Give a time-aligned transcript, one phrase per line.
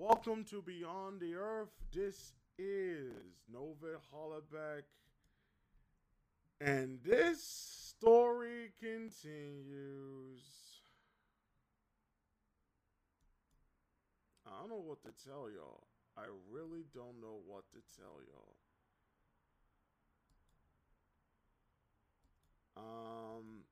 [0.00, 1.68] Welcome to Beyond the Earth.
[1.92, 3.12] This is
[3.52, 4.84] Nova Hollaback.
[6.58, 10.40] And this story continues.
[14.46, 15.82] I don't know what to tell y'all.
[16.16, 18.56] I really don't know what to tell y'all.
[23.38, 23.64] Um,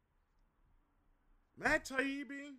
[1.58, 2.58] Matt Taibbi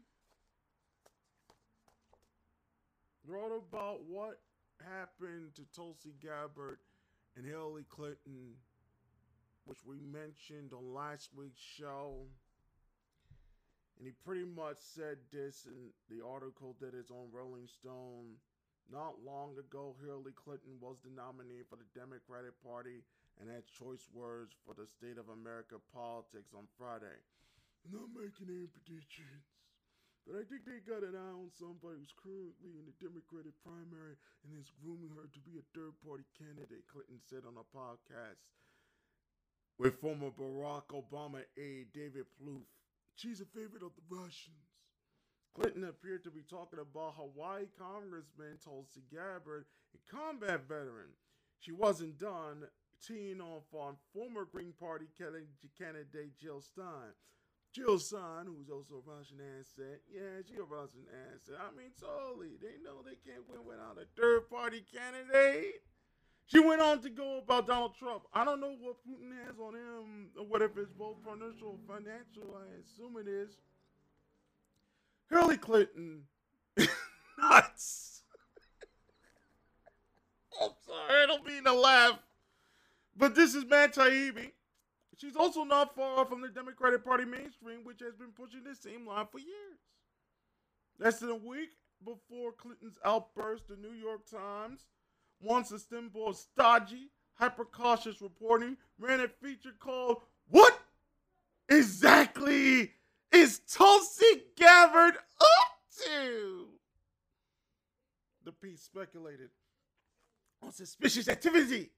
[3.30, 4.42] wrote about what
[4.82, 6.80] happened to Tulsi Gabbard
[7.38, 8.58] and Hillary Clinton,
[9.66, 12.26] which we mentioned on last week's show.
[13.98, 18.42] And he pretty much said this in the article that is on Rolling Stone.
[18.90, 23.06] Not long ago, Hillary Clinton was the nominee for the Democratic Party
[23.38, 27.22] and had choice words for the state of America politics on Friday.
[27.86, 29.59] I'm not making any predictions.
[30.30, 34.14] But I think they got an eye on somebody who's currently in the Democratic primary
[34.46, 38.46] and is grooming her to be a third party candidate, Clinton said on a podcast
[39.80, 42.70] with former Barack Obama aide David Plouffe.
[43.16, 44.70] She's a favorite of the Russians.
[45.56, 51.18] Clinton appeared to be talking about Hawaii Congressman Tulsi Gabbard, a combat veteran.
[51.60, 52.68] She wasn't done
[53.02, 57.18] teeing off on former Green Party candidate Jill Stein.
[57.74, 60.02] Jill Stein, who's also a Russian asset.
[60.10, 61.62] Yeah, she a Russian asset.
[61.62, 62.58] I mean, totally.
[62.62, 65.84] They know they can't win without a third party candidate.
[66.48, 68.24] She went on to go about Donald Trump.
[68.34, 72.58] I don't know what Putin has on him, or whatever it's both financial or financial.
[72.58, 73.52] I assume it is.
[75.30, 76.24] Hillary Clinton.
[77.40, 78.24] Nuts.
[80.62, 82.18] I'm sorry, I don't mean to laugh.
[83.16, 84.52] But this is Matt Taibbi.
[85.20, 89.06] She's also not far from the Democratic Party mainstream, which has been pushing the same
[89.06, 89.80] line for years.
[90.98, 91.72] Less than a week
[92.04, 94.86] before Clinton's outburst, the New York Times,
[95.42, 100.80] once a symbol of stodgy, hyper cautious reporting, ran a feature called What
[101.68, 102.94] Exactly
[103.34, 106.68] is Tulsi Gabbard up to?
[108.46, 109.50] The piece speculated
[110.64, 111.92] on suspicious activity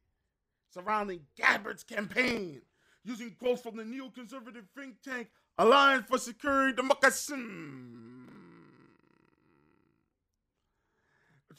[0.73, 2.61] surrounding Gabbard's campaign
[3.03, 7.35] using quotes from the neoconservative think tank Alliance for Securing Democracy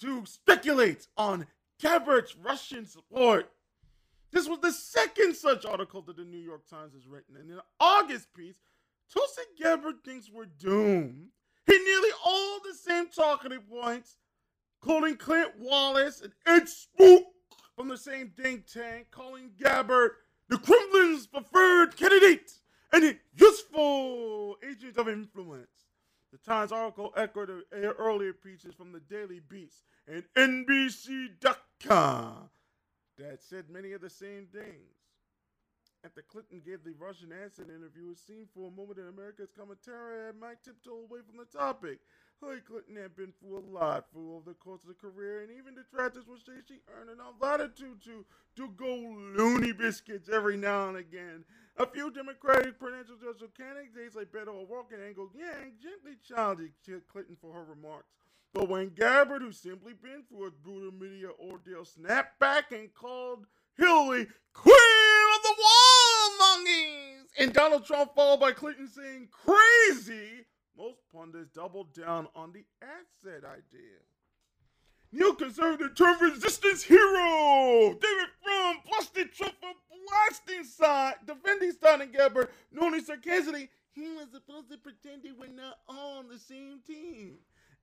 [0.01, 1.47] to speculate on
[1.81, 3.51] Gabbard's Russian support.
[4.33, 7.37] This was the second such article that the New York Times has written.
[7.37, 8.59] And in an August piece,
[9.13, 11.29] Tulsi Gabbard thinks we're doomed.
[11.67, 14.17] He nearly all the same talking points,
[14.81, 17.25] quoting Clint Wallace and Ed Spook
[17.77, 20.13] from the same think tank, calling Gabbard
[20.53, 22.53] the Kremlin's preferred candidate
[22.93, 25.89] and a useful agent of influence.
[26.31, 31.31] The Times article echoed earlier pieces from the Daily Beast and NBC.com
[33.19, 34.93] that said many of the same things.
[36.05, 40.35] After Clinton gave the Russian asset interview, it seemed for a moment that America's commentary
[40.39, 42.01] might tiptoe away from the topic.
[42.43, 45.75] Clinton had been through a lot through over the course of her career, and even
[45.75, 48.25] detractors will say she earned enough latitude to,
[48.57, 51.45] to go loony biscuits every now and again.
[51.79, 56.75] A few Democratic presidential candidates like Beto O'Rourke and Andrew Yang gently challenged
[57.11, 58.09] Clinton for her remarks.
[58.53, 63.47] But when Gabbard, who's simply been through a brutal media ordeal, snapped back and called
[63.79, 64.75] Hillary Queen
[65.37, 70.45] of the Wall Monkeys, and Donald Trump followed by Clinton saying crazy,
[70.77, 73.99] most pundits doubled down on the asset idea.
[75.15, 79.73] Neoconservative term resistance hero David Frum busted Trump for
[80.09, 85.33] blasting side, defending Stein and Gabbard, known as sarcastically, he was supposed to pretend they
[85.33, 87.35] were not on the same team.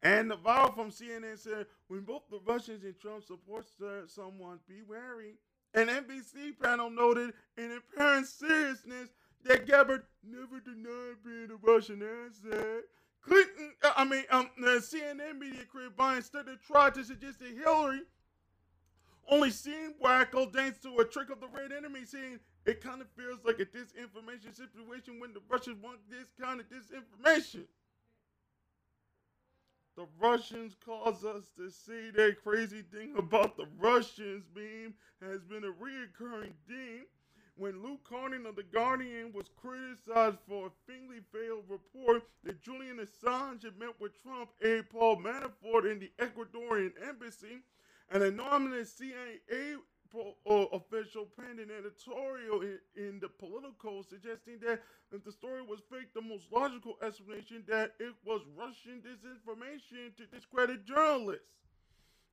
[0.01, 3.67] And the vow from CNN said, when both the Russians and Trump support
[4.07, 5.35] someone, be wary.
[5.75, 9.09] An NBC panel noted in apparent seriousness
[9.45, 12.83] that Gabbard never denied being a Russian asset.
[13.21, 17.57] Clinton, uh, I mean, um, the CNN media creator Brian Stelter tried to suggest that
[17.57, 18.01] Hillary
[19.29, 23.07] only seemed wacko thanks to a trick of the red enemy, saying it kind of
[23.09, 27.65] feels like a disinformation situation when the Russians want this kind of disinformation.
[29.95, 35.65] The Russians cause us to see that crazy thing about the Russians meme has been
[35.65, 37.05] a reoccurring theme
[37.59, 42.99] when Luke Harding of The Guardian was criticized for a thinly veiled report that Julian
[42.99, 47.63] Assange had met with Trump aide Paul Manafort in the Ecuadorian embassy,
[48.11, 49.75] an anonymous CIA
[50.15, 54.81] uh, official penned an editorial in, in, the Politico suggesting that
[55.11, 60.25] if the story was fake, the most logical explanation that it was Russian disinformation to
[60.33, 61.43] discredit journalists.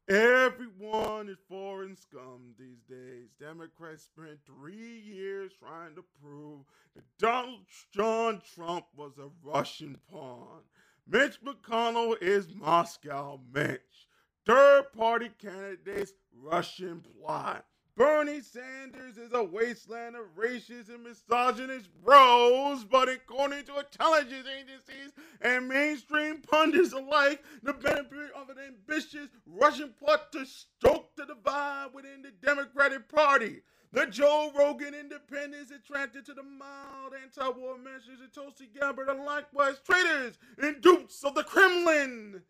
[0.08, 3.26] Everyone is foreign scum these days.
[3.40, 6.60] Democrats spent three years trying to prove
[6.94, 7.62] that Donald
[7.92, 10.60] John Trump was a Russian pawn.
[11.08, 14.06] Mitch McConnell is Moscow Mitch.
[14.44, 17.66] Third party candidates, Russian plot.
[17.96, 25.12] Bernie Sanders is a wasteland of racist and misogynist bros, but according to intelligence agencies
[25.40, 31.88] and mainstream pundits alike, the benefit of an ambitious Russian plot to stoke the divide
[31.94, 33.62] within the Democratic Party.
[33.92, 39.80] The Joe Rogan independents attracted to the mild anti-war messages of Tulsi Gabbard are likewise
[39.86, 42.42] traitors and dupes of the Kremlin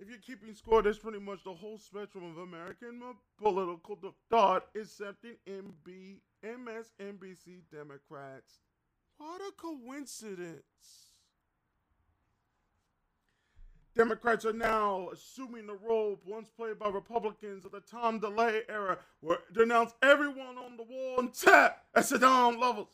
[0.00, 3.00] if you're keeping score, that's pretty much the whole spectrum of American
[3.38, 3.98] political
[4.28, 8.60] thought, excepting MB, MSNBC Democrats.
[9.18, 10.62] What a coincidence.
[13.94, 18.98] Democrats are now assuming the role once played by Republicans of the Tom DeLay era,
[19.20, 22.88] where denounce everyone on the wall and tap at Saddam levels.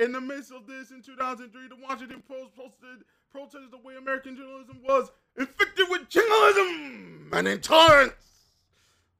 [0.00, 4.34] In the midst of this, in 2003, the Washington Post posted protested the way American
[4.34, 8.14] journalism was infected with jingoism and intolerance.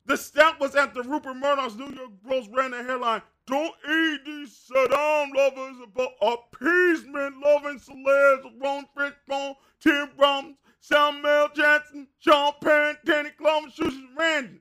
[0.07, 4.57] The stamp was after Rupert Murdoch's New York Post ran the headline, Don't aid these
[4.71, 13.31] Saddam lovers about appeasement loving celebs Ron Fishbone, Tim Robbins, Samuel Jackson, Sean Penn, Danny
[13.37, 14.61] Glover, Susan Sarandon.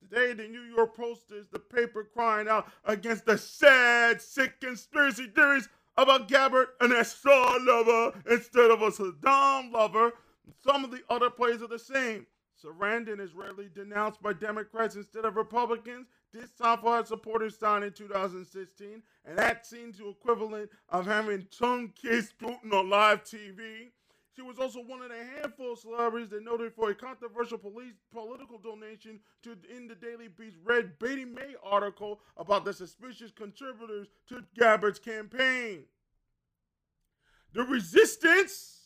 [0.00, 5.26] Today, the New York Post is the paper crying out against the sad, sick conspiracy
[5.34, 10.12] theories about Gabbard an Assad lover instead of a Saddam lover.
[10.58, 12.26] Some of the other plays are the same.
[12.62, 16.08] Sarandon is rarely denounced by Democrats instead of Republicans.
[16.32, 21.46] This time for her supporters signed in 2016, and that seems to equivalent of having
[21.56, 23.90] tongue kissed Putin on live TV.
[24.36, 27.94] She was also one of the handful of celebrities that noted for a controversial police
[28.12, 34.08] political donation to in the Daily Beast Red Beatty May article about the suspicious contributors
[34.28, 35.84] to Gabbard's campaign.
[37.52, 38.79] The resistance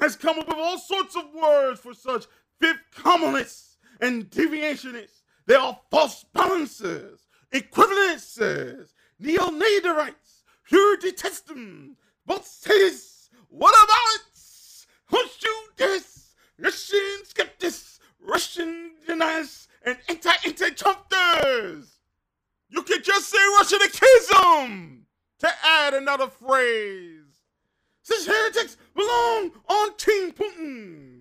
[0.00, 2.26] has come up with all sorts of words for such
[2.60, 5.22] fifth columnists and deviationists.
[5.46, 11.96] They are false balancers, equivalences, neo-naderites, purity testum,
[12.28, 13.28] sadists.
[13.48, 14.26] What about it?
[15.76, 21.86] This Russian skeptics, Russian deniers, and anti-anti-Trumpers.
[22.68, 25.00] You can just say Russianism
[25.40, 27.19] to add another phrase.
[28.10, 31.20] Such heretics belong on Team Putin.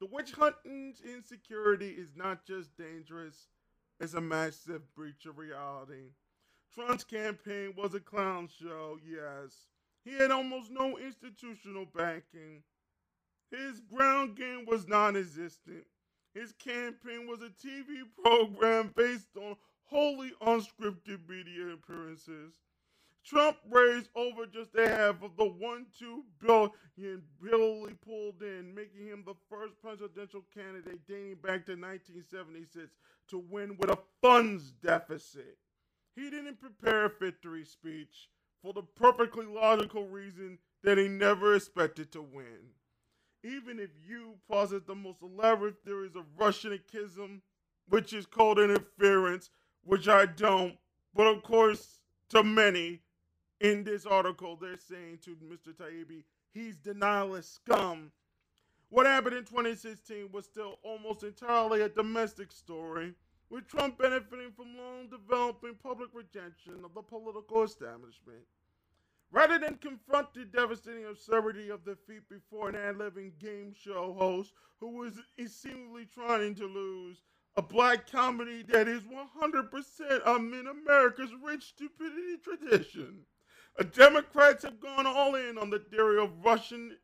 [0.00, 3.48] The witch hunting's insecurity is not just dangerous,
[4.00, 6.12] it's a massive breach of reality.
[6.74, 9.68] Trump's campaign was a clown show, yes.
[10.04, 12.62] He had almost no institutional backing.
[13.50, 15.84] His ground game was non existent.
[16.34, 22.54] His campaign was a TV program based on wholly unscripted media appearances.
[23.26, 26.70] Trump raised over just a half of the one two billion
[27.42, 32.92] Bill he pulled in, making him the first presidential candidate dating back to 1976
[33.28, 35.58] to win with a funds deficit.
[36.14, 38.28] He didn't prepare a victory speech
[38.62, 42.70] for the perfectly logical reason that he never expected to win.
[43.42, 47.40] Even if you posit the most elaborate theories of Russian Russianism,
[47.88, 49.50] which is called interference,
[49.82, 50.76] which I don't,
[51.12, 53.02] but of course, to many
[53.60, 55.74] in this article, they're saying to Mr.
[55.74, 58.12] Taibbi, he's denialist scum.
[58.88, 63.14] What happened in 2016 was still almost entirely a domestic story,
[63.50, 68.44] with Trump benefiting from long developing public rejection of the political establishment.
[69.32, 74.98] Rather than confront the devastating absurdity of defeat before an ad-libbing game show host who
[74.98, 75.14] was
[75.48, 77.22] seemingly trying to lose,
[77.56, 80.26] a black comedy that is 100%
[80.60, 83.24] in America's rich stupidity tradition.
[83.84, 86.96] Democrats have gone all in on the theory of Russian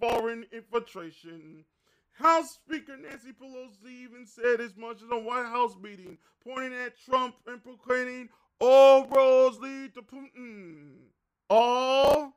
[0.00, 1.64] foreign infiltration.
[2.12, 6.16] House Speaker Nancy Pelosi even said as much as a White House meeting,
[6.46, 8.28] pointing at Trump and proclaiming
[8.60, 10.92] all roads lead to Putin.
[11.50, 12.32] Oh,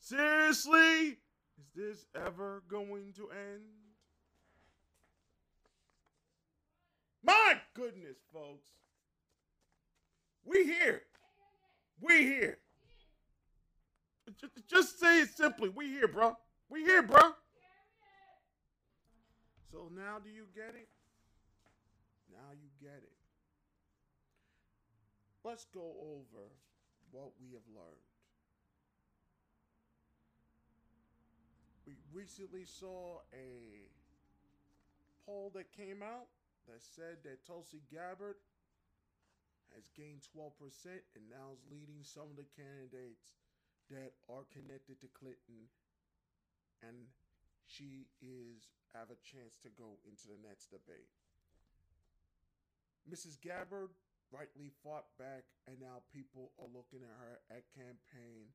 [0.00, 1.18] seriously?
[1.58, 3.62] Is this ever going to end?
[7.22, 8.68] My goodness, folks.
[10.44, 11.02] We here.
[12.00, 12.58] We here.
[14.68, 15.68] Just say it simply.
[15.68, 16.36] We here, bro.
[16.68, 17.32] We here, bro.
[19.70, 20.88] So now do you get it?
[22.30, 23.12] Now you get it.
[25.44, 26.44] Let's go over
[27.10, 28.08] what we have learned.
[31.88, 33.88] we recently saw a
[35.24, 36.28] poll that came out
[36.68, 38.36] that said that Tulsi Gabbard
[39.72, 40.52] has gained 12%
[41.16, 43.40] and now is leading some of the candidates
[43.90, 45.68] that are connected to Clinton
[46.84, 47.08] and
[47.66, 51.12] she is have a chance to go into the next debate.
[53.04, 53.40] Mrs.
[53.40, 53.92] Gabbard
[54.32, 58.52] rightly fought back and now people are looking at her at campaign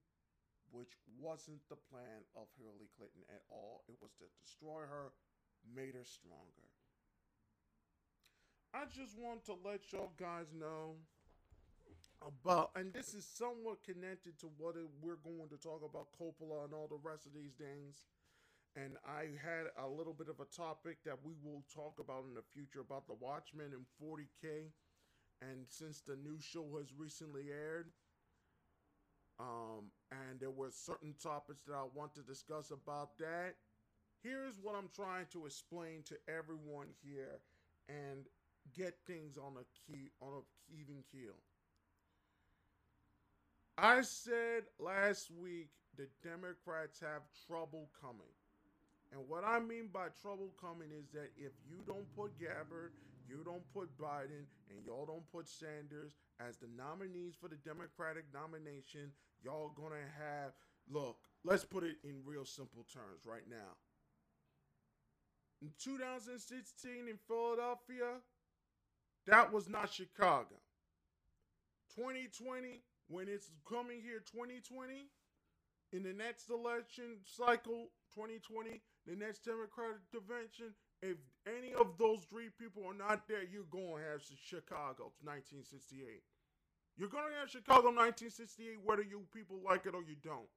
[0.74, 3.86] which wasn't the plan of Hillary Clinton at all.
[3.86, 5.14] It was to destroy her,
[5.70, 6.66] made her stronger.
[8.74, 10.98] I just want to let y'all guys know
[12.26, 16.74] about, and this is somewhat connected to what we're going to talk about Coppola and
[16.74, 18.06] all the rest of these things.
[18.76, 22.34] And I had a little bit of a topic that we will talk about in
[22.34, 24.72] the future about the Watchmen and 40K.
[25.42, 27.92] And since the new show has recently aired,
[29.40, 33.56] um, and there were certain topics that I want to discuss about that.
[34.24, 37.42] Here's what I'm trying to explain to everyone here
[37.90, 38.26] and
[38.76, 41.36] get things on a key on a even keel.
[43.78, 48.34] I said last week the Democrats have trouble coming.
[49.12, 52.94] And what I mean by trouble coming is that if you don't put Gabbard,
[53.28, 58.26] you don't put Biden, and y'all don't put Sanders as the nominees for the Democratic
[58.34, 59.12] nomination,
[59.44, 60.52] y'all gonna have
[60.90, 63.78] look, let's put it in real simple terms right now.
[65.62, 68.20] In 2016 in Philadelphia,
[69.26, 70.56] that was not Chicago.
[71.96, 75.10] 2020, when it's coming here 2020,
[75.94, 82.50] in the next election cycle, 2020, the next Democratic convention, if any of those three
[82.58, 86.24] people are not there, you're going to have Chicago 1968.
[86.98, 90.50] You're going to have Chicago 1968 whether you people like it or you don't.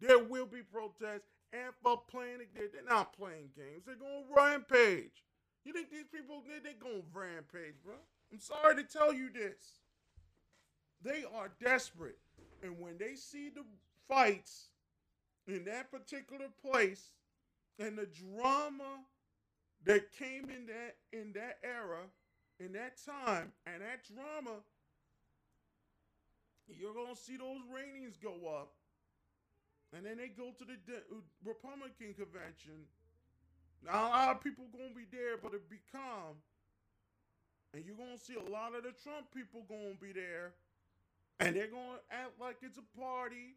[0.00, 1.28] There will be protests.
[1.52, 2.54] Amp up playing it.
[2.54, 3.84] They're not playing games.
[3.84, 5.26] They're going to rampage.
[5.64, 7.96] You think these people, they're, they're going to rampage, bro?
[8.32, 9.79] I'm sorry to tell you this.
[11.02, 12.18] They are desperate.
[12.62, 13.64] And when they see the
[14.08, 14.68] fights
[15.46, 17.10] in that particular place
[17.78, 19.00] and the drama
[19.84, 22.02] that came in that in that era,
[22.58, 24.56] in that time, and that drama,
[26.68, 28.72] you're gonna see those ratings go up,
[29.94, 32.86] and then they go to the de- uh, Republican convention.
[33.82, 36.36] Now a lot of people gonna be there, but it be calm,
[37.72, 40.52] and you're gonna see a lot of the Trump people gonna be there,
[41.40, 43.56] and they're gonna act like it's a party.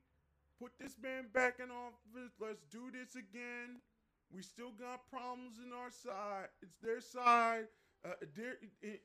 [0.59, 2.33] Put this man back in office.
[2.39, 3.81] Let's do this again.
[4.33, 6.47] We still got problems in our side.
[6.61, 7.67] It's their side.
[8.05, 8.13] Uh,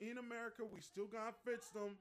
[0.00, 1.96] in, America, we still got to fix them.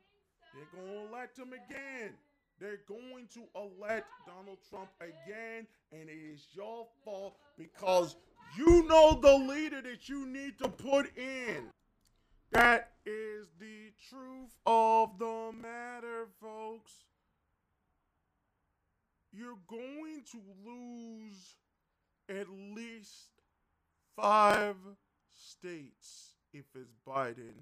[0.54, 2.12] They're going to elect him again.
[2.60, 8.16] They're going to elect Donald Trump again, and it is your fault because
[8.58, 11.70] you know the leader that you need to put in.
[12.52, 16.92] That is the truth of the matter, folks.
[19.32, 21.56] You're going to lose
[22.30, 23.30] at least
[24.16, 24.76] five
[25.32, 27.54] states if it's Biden,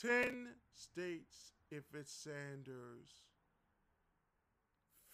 [0.00, 3.10] 10 states if it's Sanders,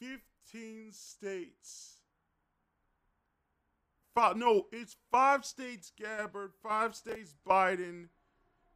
[0.00, 1.97] 15 states.
[4.18, 8.08] Five, no, it's five states Gabbard, five states Biden.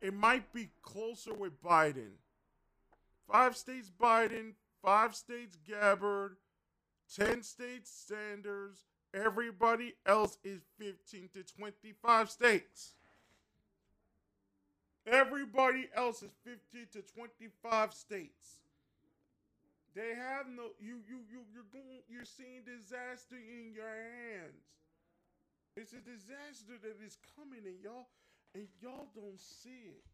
[0.00, 2.12] It might be closer with Biden.
[3.28, 4.52] Five states Biden,
[4.84, 6.36] five states Gabbard,
[7.16, 12.92] 10 states Sanders, everybody else is 15 to 25 states.
[15.04, 18.58] Everybody else is 15 to 25 states.
[19.96, 24.81] They have no you you you you're going you're seeing disaster in your hands.
[25.76, 28.08] It's a disaster that is coming and y'all
[28.54, 30.04] and y'all don't see it.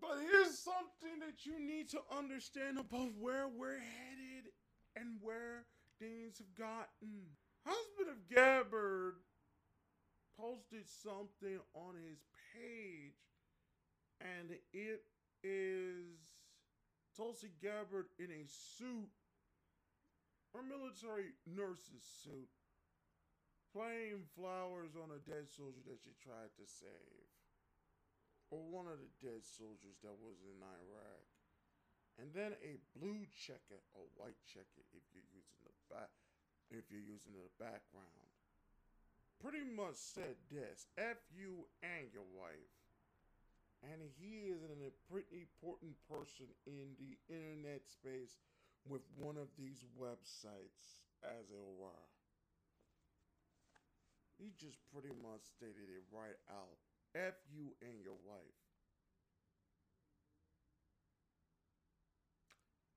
[0.00, 4.52] But here's something that you need to understand about where we're headed
[4.94, 5.64] and where
[5.98, 7.34] things have gotten.
[7.66, 9.16] Husband of Gabbard
[10.38, 12.22] posted something on his
[12.54, 13.18] page,
[14.20, 15.02] and it
[15.42, 16.06] is
[17.16, 19.10] Tulsi Gabbard in a suit,
[20.54, 22.48] a military nurse's suit,
[23.72, 27.28] playing flowers on a dead soldier that she tried to save,
[28.48, 31.28] or one of the dead soldiers that was in Iraq
[32.18, 36.10] and then a blue checker or white checker if you're using the back
[36.68, 38.28] if you're using the background.
[39.40, 42.74] Pretty much said this F you and your wife.
[43.86, 48.36] And he is an, a pretty important person in the internet space
[48.90, 52.17] with one of these websites, as it were.
[54.38, 56.78] He just pretty much stated it right out.
[57.18, 58.58] F you and your wife.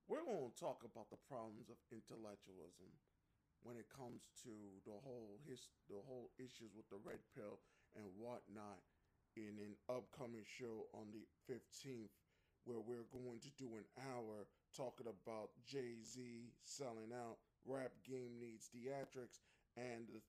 [0.06, 2.92] We're going to talk about the problems of intellectualism
[3.64, 7.64] when it comes to the whole his the whole issues with the red pill
[7.96, 8.84] and whatnot
[9.40, 12.12] in an upcoming show on the 15th
[12.68, 14.46] where we're going to do an hour
[14.76, 16.20] talking about Jay-Z
[16.64, 19.42] selling out, rap game needs theatrics,
[19.78, 20.22] and the,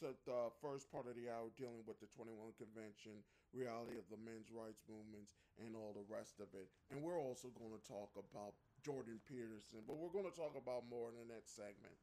[0.00, 4.52] the first part of the hour dealing with the 21 convention, reality of the men's
[4.52, 6.68] rights movements, and all the rest of it.
[6.92, 8.54] And we're also going to talk about
[8.84, 11.96] Jordan Peterson, but we're going to talk about more in the next segment.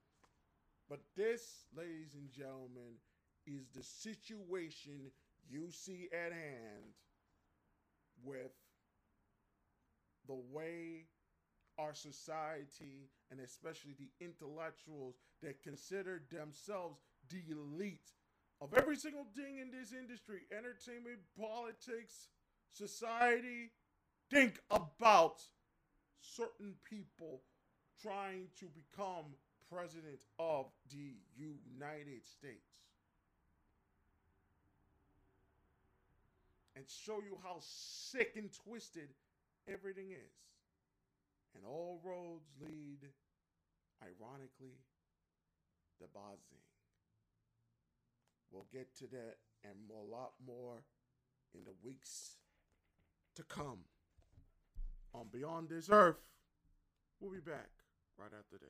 [0.89, 2.99] But this, ladies and gentlemen,
[3.45, 5.11] is the situation
[5.49, 6.97] you see at hand
[8.23, 8.51] with
[10.27, 11.05] the way
[11.77, 16.99] our society and especially the intellectuals that consider themselves
[17.29, 18.11] the elite
[18.61, 22.27] of every single thing in this industry entertainment, politics,
[22.71, 23.71] society
[24.29, 25.41] think about
[26.21, 27.41] certain people
[28.01, 29.25] trying to become
[29.69, 32.71] president of the United States.
[36.75, 39.09] And show you how sick and twisted
[39.67, 40.33] everything is.
[41.55, 43.07] And all roads lead,
[44.01, 44.79] ironically,
[45.99, 46.62] to Bazing.
[48.53, 50.83] We'll get to that and a lot more
[51.55, 52.35] in the weeks
[53.35, 53.79] to come.
[55.15, 56.17] On Beyond This Earth,
[57.19, 57.69] we'll be back
[58.17, 58.69] right after this.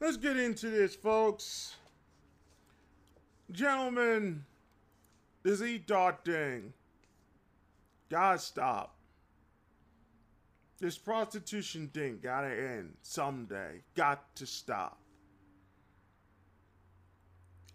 [0.00, 1.76] Let's get into this, folks.
[3.50, 4.44] Gentlemen,
[5.42, 6.72] this E dot thing.
[8.10, 8.96] Gotta stop.
[10.78, 13.82] This prostitution thing gotta end someday.
[13.94, 14.98] Got to stop.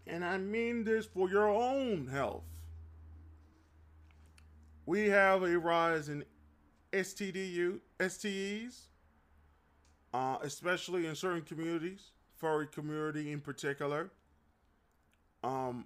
[0.07, 2.43] And I mean this for your own health.
[4.85, 6.25] We have a rise in
[6.91, 8.87] STDU, STEs,
[10.13, 14.11] uh, especially in certain communities, furry community in particular.
[15.43, 15.85] Um,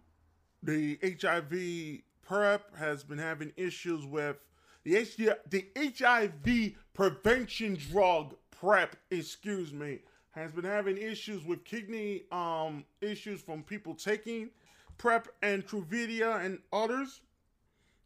[0.63, 4.37] the HIV PrEP has been having issues with
[4.83, 5.17] the, H-
[5.49, 9.99] the HIV prevention drug PrEP, excuse me,
[10.35, 14.49] has been having issues with kidney um, issues from people taking
[14.97, 17.21] PrEP and Truvada and others.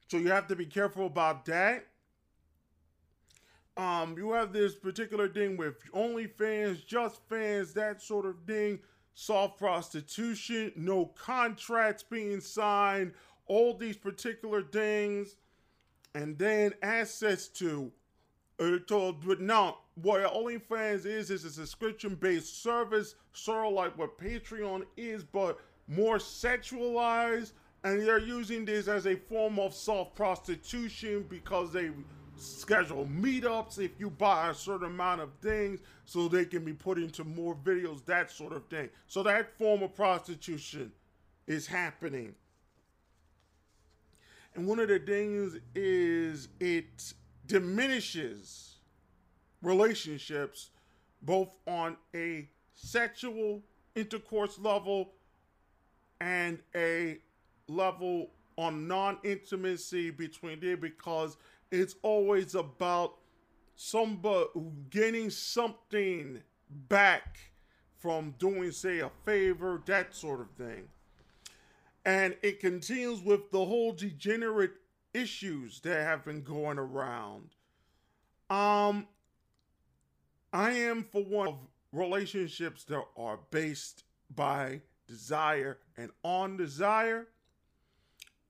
[0.08, 1.88] So you have to be careful about that.
[3.78, 8.80] Um, you have this particular thing with OnlyFans, Just Fans, that sort of thing,
[9.14, 13.14] soft prostitution, no contracts being signed,
[13.48, 15.36] all these particular things,
[16.14, 17.92] and then access to
[18.60, 24.18] uh, told, but no, what OnlyFans is is a subscription-based service, sort of like what
[24.18, 31.26] Patreon is, but more sexualized, and they're using this as a form of soft prostitution
[31.30, 31.92] because they
[32.36, 36.98] schedule meetups if you buy a certain amount of things so they can be put
[36.98, 38.90] into more videos, that sort of thing.
[39.08, 40.92] So that form of prostitution
[41.48, 42.36] is happening.
[44.56, 47.14] And one of the things is it
[47.46, 48.69] diminishes
[49.62, 50.70] relationships
[51.22, 53.62] both on a sexual
[53.96, 55.12] intercourse level
[56.22, 57.18] and a
[57.68, 61.38] level on non-intimacy between there because
[61.72, 63.16] it's always about
[63.76, 64.48] somebody
[64.90, 66.42] getting something
[66.90, 67.38] back
[68.00, 70.88] from doing, say, a favor, that sort of thing.
[72.06, 74.74] And it continues with the whole degenerate
[75.14, 77.50] issues that have been going around.
[78.50, 79.08] Um,
[80.52, 81.58] I am for one of
[81.92, 84.04] relationships that are based
[84.36, 87.28] by desire and on desire.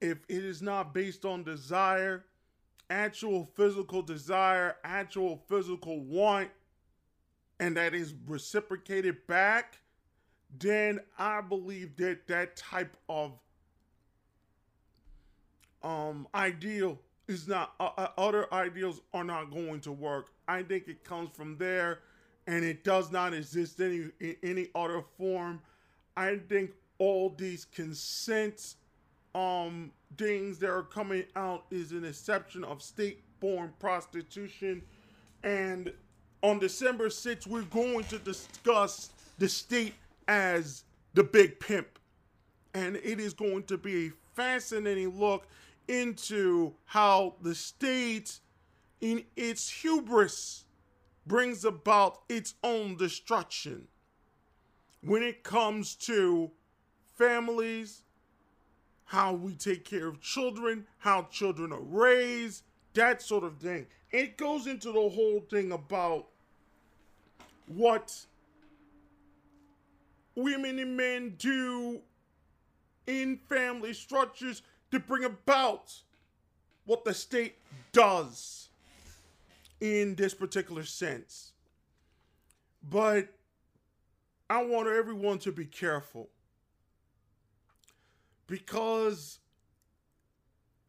[0.01, 2.25] If it is not based on desire,
[2.89, 6.49] actual physical desire, actual physical want,
[7.59, 9.79] and that is reciprocated back,
[10.57, 13.33] then I believe that that type of
[15.81, 20.31] um ideal is not uh, uh, other ideals are not going to work.
[20.47, 21.99] I think it comes from there,
[22.47, 25.61] and it does not exist any in any other form.
[26.17, 28.75] I think all these consents
[29.35, 34.81] um things that are coming out is an exception of state-born prostitution
[35.43, 35.93] and
[36.41, 39.93] on December 6th we're going to discuss the state
[40.27, 41.99] as the big pimp
[42.73, 45.45] and it is going to be a fascinating look
[45.89, 48.39] into how the state
[49.01, 50.65] in its hubris
[51.25, 53.87] brings about its own destruction
[55.01, 56.51] when it comes to
[57.17, 58.03] families,
[59.05, 63.87] how we take care of children, how children are raised, that sort of thing.
[64.11, 66.27] It goes into the whole thing about
[67.67, 68.15] what
[70.35, 72.01] women and men do
[73.07, 75.93] in family structures to bring about
[76.85, 77.55] what the state
[77.91, 78.69] does
[79.79, 81.51] in this particular sense.
[82.81, 83.29] But
[84.49, 86.29] I want everyone to be careful
[88.47, 89.39] because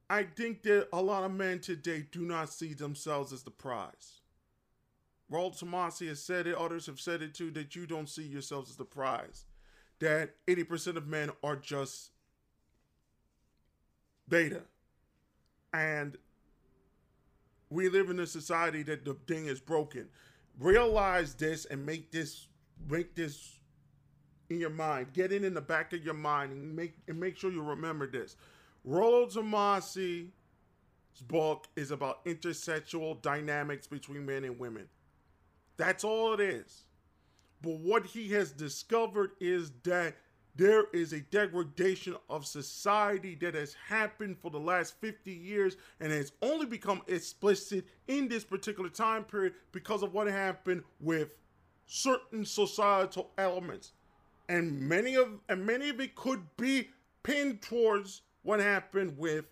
[0.08, 4.20] I think that a lot of men today do not see themselves as the prize.
[5.28, 8.70] Rollo Tomassi has said it, others have said it too, that you don't see yourselves
[8.70, 9.44] as the prize.
[10.00, 12.10] That 80% of men are just
[14.30, 14.62] beta.
[15.74, 16.16] And
[17.68, 20.08] we live in a society that the thing is broken.
[20.58, 22.46] Realize this and make this
[22.88, 23.60] make this
[24.48, 25.12] in your mind.
[25.12, 28.06] Get it in the back of your mind and make and make sure you remember
[28.06, 28.36] this.
[28.84, 30.30] Rollo Tomassi's
[31.28, 34.88] book is about intersexual dynamics between men and women.
[35.76, 36.84] That's all it is.
[37.62, 40.16] But what he has discovered is that
[40.56, 46.12] there is a degradation of society that has happened for the last 50 years and
[46.12, 51.30] has only become explicit in this particular time period because of what happened with
[51.86, 53.92] certain societal elements.
[54.48, 56.90] And many of and many of it could be
[57.22, 59.44] pinned towards what happened with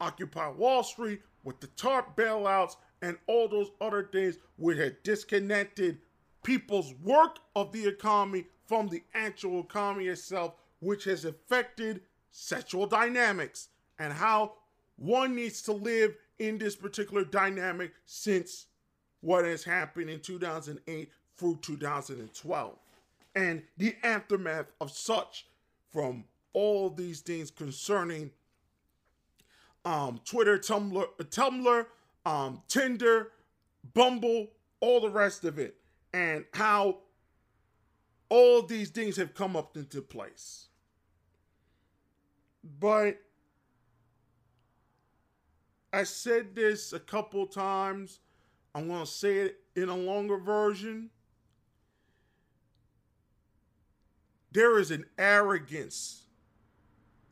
[0.00, 5.98] Occupy Wall Street, with the TARP bailouts, and all those other things which had disconnected
[6.42, 13.66] people's work of the economy from the actual economy itself, which has affected sexual dynamics
[13.98, 14.52] and how
[14.94, 18.66] one needs to live in this particular dynamic since
[19.22, 22.78] what has happened in 2008 through 2012
[23.34, 25.48] and the aftermath of such
[25.92, 28.30] from all these things concerning
[29.84, 31.86] um, Twitter, Tumblr, Tumblr,
[32.24, 33.32] um, Tinder,
[33.94, 34.46] Bumble,
[34.78, 35.74] all the rest of it,
[36.12, 36.98] and how
[38.30, 40.68] all these things have come up into place.
[42.78, 43.20] But
[45.92, 48.20] I said this a couple times.
[48.74, 51.10] I'm going to say it in a longer version.
[54.52, 56.24] there is an arrogance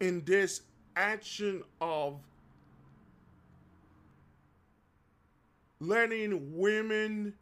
[0.00, 0.62] in this
[0.94, 2.20] action of
[5.80, 7.34] letting women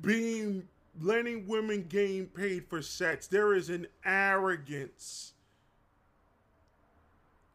[0.00, 0.68] being
[1.00, 5.32] letting women gain paid for sex there is an arrogance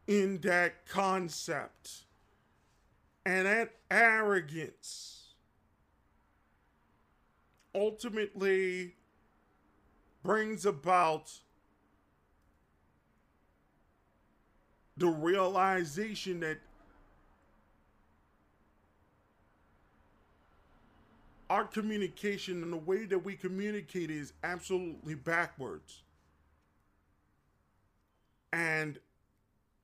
[0.06, 2.04] in that concept.
[3.26, 5.34] And that arrogance
[7.74, 8.94] ultimately
[10.22, 11.32] brings about
[14.96, 16.58] the realization that
[21.50, 26.02] our communication and the way that we communicate is absolutely backwards.
[28.52, 28.98] And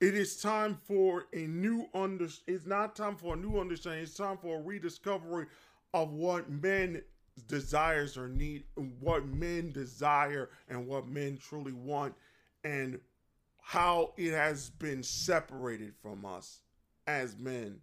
[0.00, 4.16] it is time for a new under it's not time for a new understanding, it's
[4.16, 5.46] time for a rediscovery
[5.92, 7.02] of what men
[7.46, 8.64] desires or need
[9.00, 12.14] what men desire and what men truly want
[12.64, 13.00] and
[13.60, 16.60] how it has been separated from us
[17.06, 17.78] as men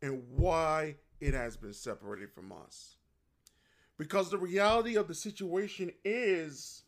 [0.00, 2.96] and why it has been separated from us
[3.96, 6.82] because the reality of the situation is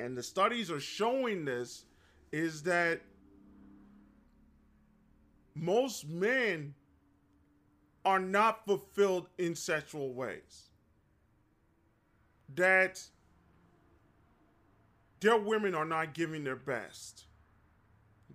[0.00, 1.84] and the studies are showing this
[2.32, 3.02] is that
[5.54, 6.74] most men
[8.06, 10.70] are not fulfilled in sexual ways.
[12.54, 13.02] That
[15.20, 17.24] their women are not giving their best.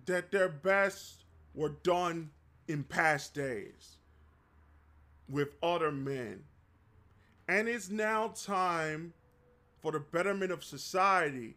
[0.06, 2.30] That their best were done
[2.68, 3.98] in past days
[5.28, 6.42] with other men.
[7.48, 9.12] And it's now time
[9.80, 11.56] for the betterment of society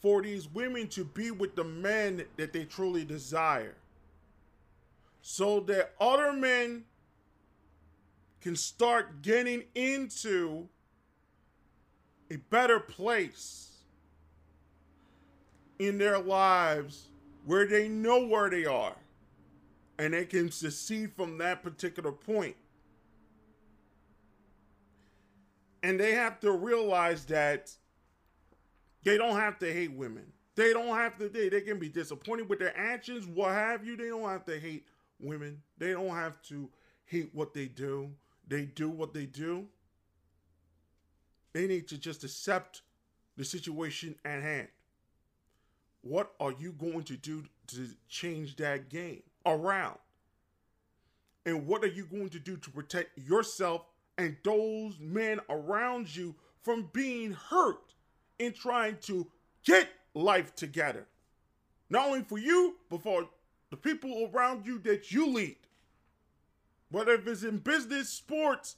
[0.00, 3.74] for these women to be with the men that they truly desire.
[5.22, 6.84] So that other men
[8.40, 10.68] can start getting into
[12.30, 13.70] a better place
[15.78, 17.08] in their lives
[17.44, 18.96] where they know where they are
[19.98, 22.56] and they can succeed from that particular point.
[25.86, 27.70] And they have to realize that
[29.04, 30.24] they don't have to hate women.
[30.56, 33.96] They don't have to, they, they can be disappointed with their actions, what have you.
[33.96, 34.84] They don't have to hate
[35.20, 35.62] women.
[35.78, 36.68] They don't have to
[37.04, 38.10] hate what they do.
[38.48, 39.66] they do what they do,
[41.52, 42.82] they need to just accept
[43.36, 44.66] the situation at hand.
[46.02, 49.98] What are you going to do to change that game around?
[51.44, 53.82] And what are you going to do to protect yourself
[54.18, 57.94] and those men around you from being hurt
[58.38, 59.26] in trying to
[59.64, 61.06] get life together?
[61.90, 63.28] Not only for you, but for
[63.70, 65.56] the people around you that you lead.
[66.90, 68.76] Whether it's in business, sports,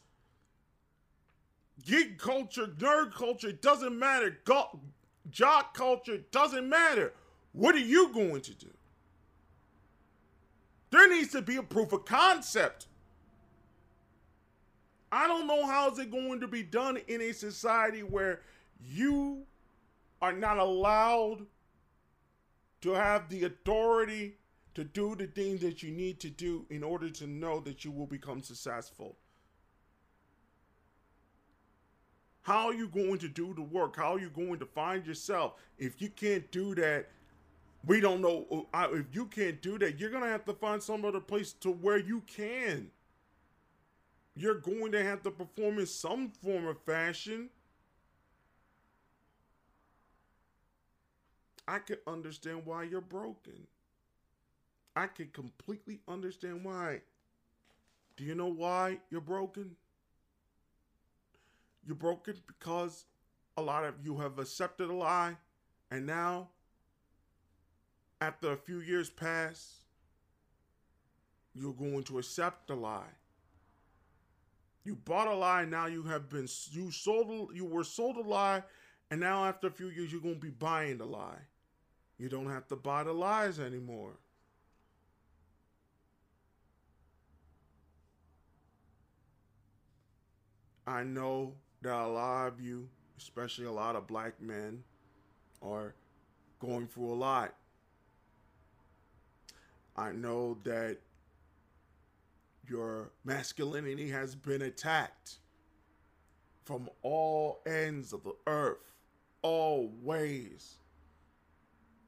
[1.84, 4.38] geek culture, nerd culture, it doesn't matter.
[4.44, 4.80] Go-
[5.30, 7.12] jock culture, doesn't matter.
[7.52, 8.70] What are you going to do?
[10.90, 12.87] There needs to be a proof of concept.
[15.10, 18.42] I don't know how is it going to be done in a society where
[18.84, 19.44] you
[20.20, 21.46] are not allowed
[22.80, 24.36] to have the authority
[24.74, 27.90] to do the things that you need to do in order to know that you
[27.90, 29.16] will become successful.
[32.42, 33.96] How are you going to do the work?
[33.96, 35.54] How are you going to find yourself?
[35.78, 37.08] If you can't do that,
[37.84, 38.66] we don't know.
[38.72, 41.52] Uh, if you can't do that, you're going to have to find some other place
[41.54, 42.90] to where you can.
[44.38, 47.50] You're going to have to perform in some form of fashion.
[51.66, 53.66] I can understand why you're broken.
[54.94, 57.00] I can completely understand why.
[58.16, 59.74] Do you know why you're broken?
[61.84, 63.06] You're broken because
[63.56, 65.36] a lot of you have accepted a lie,
[65.90, 66.50] and now,
[68.20, 69.78] after a few years pass,
[71.56, 73.17] you're going to accept the lie.
[74.88, 78.62] You bought a lie, now you have been you sold you were sold a lie,
[79.10, 81.42] and now after a few years you're going to be buying the lie.
[82.16, 84.12] You don't have to buy the lies anymore.
[90.86, 94.82] I know that a lot of you, especially a lot of black men,
[95.60, 95.96] are
[96.60, 97.54] going through a lot.
[99.94, 100.96] I know that
[102.68, 105.38] your masculinity has been attacked
[106.64, 108.92] from all ends of the earth,
[109.42, 110.76] all ways.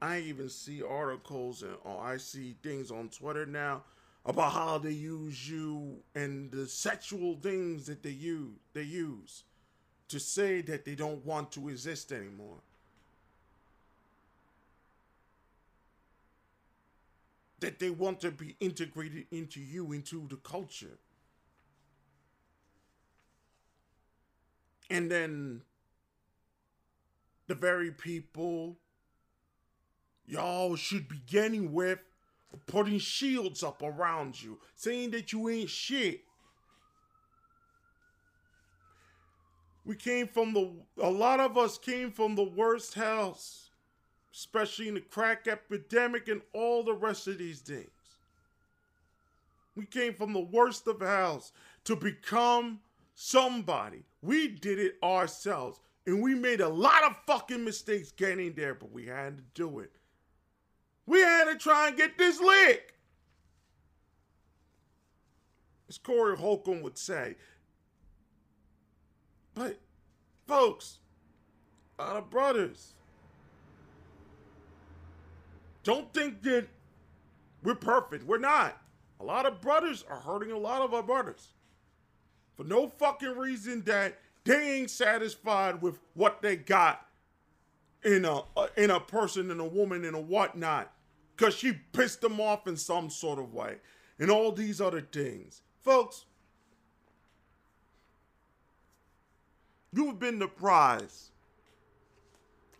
[0.01, 3.83] I even see articles and or I see things on Twitter now
[4.25, 9.43] about how they use you and the sexual things that they use they use
[10.09, 12.61] to say that they don't want to exist anymore.
[17.61, 20.99] That they want to be integrated into you, into the culture.
[24.89, 25.61] And then
[27.47, 28.77] the very people
[30.27, 31.99] y'all should be getting with
[32.65, 36.21] putting shields up around you, saying that you ain't shit.
[39.83, 40.71] We came from the,
[41.01, 43.70] a lot of us came from the worst house,
[44.33, 47.89] especially in the crack epidemic and all the rest of these things.
[49.75, 51.51] We came from the worst of house
[51.85, 52.79] to become
[53.15, 54.03] somebody.
[54.21, 55.79] We did it ourselves.
[56.05, 59.79] And we made a lot of fucking mistakes getting there, but we had to do
[59.79, 59.91] it.
[61.05, 62.95] We had to try and get this lick.
[65.87, 67.35] As Corey Holcomb would say.
[69.53, 69.77] But,
[70.47, 70.99] folks,
[71.99, 72.93] a lot of brothers
[75.83, 76.67] don't think that
[77.63, 78.25] we're perfect.
[78.25, 78.77] We're not.
[79.19, 81.49] A lot of brothers are hurting a lot of our brothers
[82.55, 87.05] for no fucking reason that they ain't satisfied with what they got
[88.03, 90.91] in a uh, in a person and a woman and a whatnot
[91.35, 93.77] because she pissed them off in some sort of way
[94.19, 95.61] and all these other things.
[95.79, 96.25] Folks,
[99.91, 101.29] you've been the prize.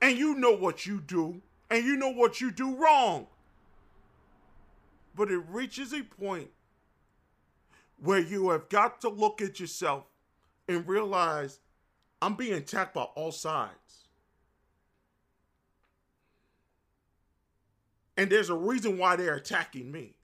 [0.02, 3.26] And you know what you do, and you know what you do wrong.
[5.16, 6.50] But it reaches a point
[7.98, 10.04] where you have got to look at yourself
[10.68, 11.60] and realize
[12.22, 14.10] I'm being attacked by all sides.
[18.18, 20.16] And there's a reason why they're attacking me.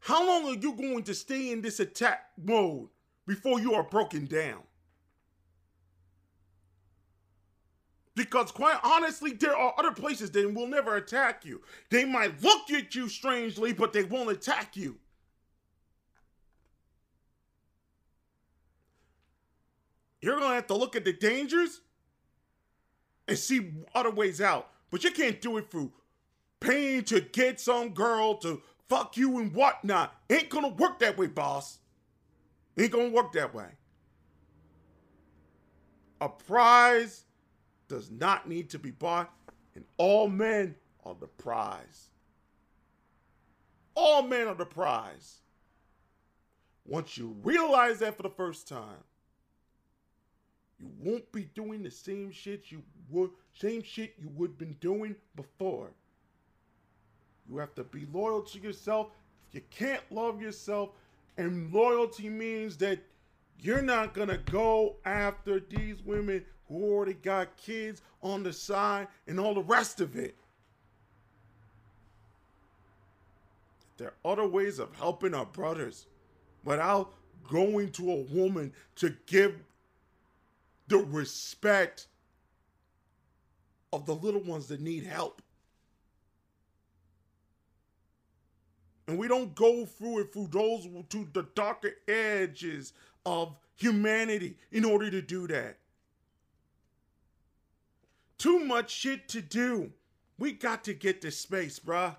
[0.00, 2.88] How long are you going to stay in this attack mode
[3.26, 4.62] before you are broken down?
[8.16, 11.62] Because quite honestly, there are other places that will never attack you.
[11.90, 14.96] They might look at you strangely, but they won't attack you.
[20.20, 21.82] You're going to have to look at the dangers
[23.28, 24.70] and see other ways out.
[24.90, 25.92] But you can't do it through
[26.60, 30.14] paying to get some girl to fuck you and whatnot.
[30.30, 31.78] Ain't gonna work that way, boss.
[32.78, 33.68] Ain't gonna work that way.
[36.20, 37.25] A prize
[37.88, 39.32] does not need to be bought,
[39.74, 42.08] and all men are the prize.
[43.94, 45.40] All men are the prize.
[46.84, 49.02] Once you realize that for the first time,
[50.78, 55.16] you won't be doing the same shit you would same shit you would been doing
[55.34, 55.90] before.
[57.48, 59.08] You have to be loyal to yourself.
[59.48, 60.90] If you can't love yourself,
[61.38, 62.98] and loyalty means that
[63.58, 69.38] you're not gonna go after these women who already got kids on the side and
[69.38, 70.34] all the rest of it.
[73.98, 76.06] There are other ways of helping our brothers
[76.64, 77.14] without
[77.48, 79.54] going to a woman to give
[80.88, 82.06] the respect
[83.92, 85.40] of the little ones that need help.
[89.08, 92.92] And we don't go through it through those to the darker edges
[93.24, 95.76] of humanity in order to do that.
[98.38, 99.92] Too much shit to do.
[100.38, 102.16] We got to get to space, bruh.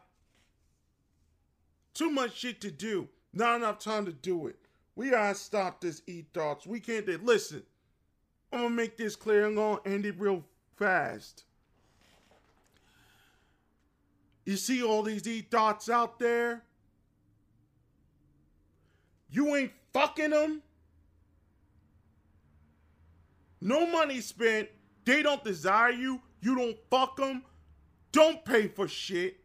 [1.93, 3.09] Too much shit to do.
[3.33, 4.57] Not enough time to do it.
[4.95, 6.65] We gotta stop this e thoughts.
[6.65, 7.61] We can't do listen.
[8.51, 9.45] I'm gonna make this clear.
[9.45, 10.43] I'm gonna end it real
[10.75, 11.43] fast.
[14.45, 16.63] You see all these e thoughts out there?
[19.29, 20.63] You ain't fucking them.
[23.59, 24.69] No money spent.
[25.07, 26.19] They don't desire you.
[26.41, 27.41] You don't fuck them.
[28.11, 29.39] Don't pay for shit.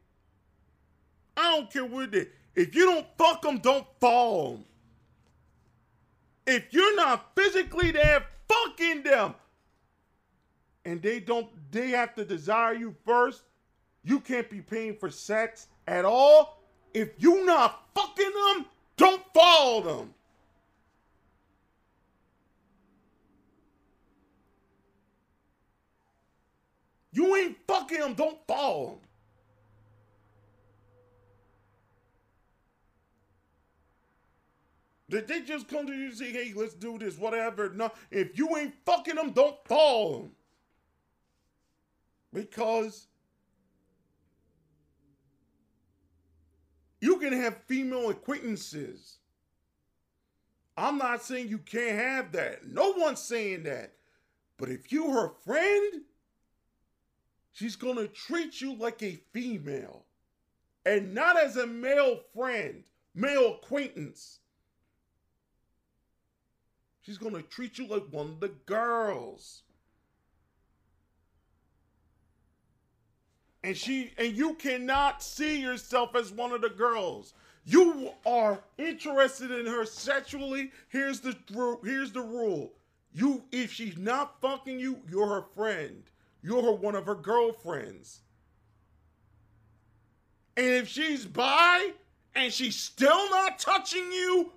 [1.36, 2.26] I don't care what it is.
[2.56, 4.64] If you don't fuck them, don't fall them.
[6.48, 9.36] If you're not physically there fucking them,
[10.84, 13.44] and they don't, they have to desire you first,
[14.02, 16.60] you can't be paying for sex at all.
[16.92, 20.14] If you not fucking them, don't follow them.
[27.12, 28.98] You ain't fucking them, don't follow them.
[35.10, 37.70] Did they just come to you and say, hey, let's do this, whatever?
[37.74, 40.30] No, if you ain't fucking them, don't follow them.
[42.32, 43.08] Because
[47.02, 49.18] You can have female acquaintances.
[50.76, 52.68] I'm not saying you can't have that.
[52.68, 53.94] No one's saying that.
[54.56, 56.02] But if you her friend,
[57.52, 60.04] she's going to treat you like a female
[60.84, 62.84] and not as a male friend,
[63.14, 64.40] male acquaintance.
[67.02, 69.62] She's going to treat you like one of the girls.
[73.64, 77.34] and she and you cannot see yourself as one of the girls.
[77.64, 80.72] You are interested in her sexually.
[80.88, 81.36] Here's the
[81.84, 82.72] here's the rule.
[83.14, 86.02] You if she's not fucking you, you're her friend.
[86.42, 88.20] You're one of her girlfriends.
[90.56, 91.92] And if she's by
[92.34, 94.52] and she's still not touching you,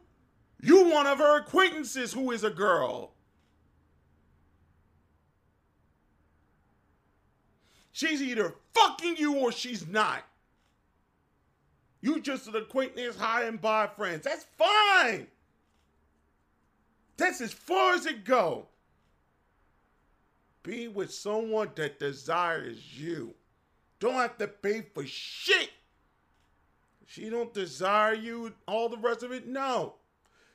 [0.61, 3.11] you're one of her acquaintances who is a girl.
[7.91, 10.23] She's either fucking you or she's not.
[12.01, 14.25] You just an acquaintance, high and by friends.
[14.25, 15.27] That's fine.
[17.17, 18.67] That's as far as it go.
[20.65, 23.35] Be with someone that desires you.
[23.99, 25.69] Don't have to pay for shit.
[27.05, 29.47] She don't desire you, all the rest of it.
[29.47, 29.93] No.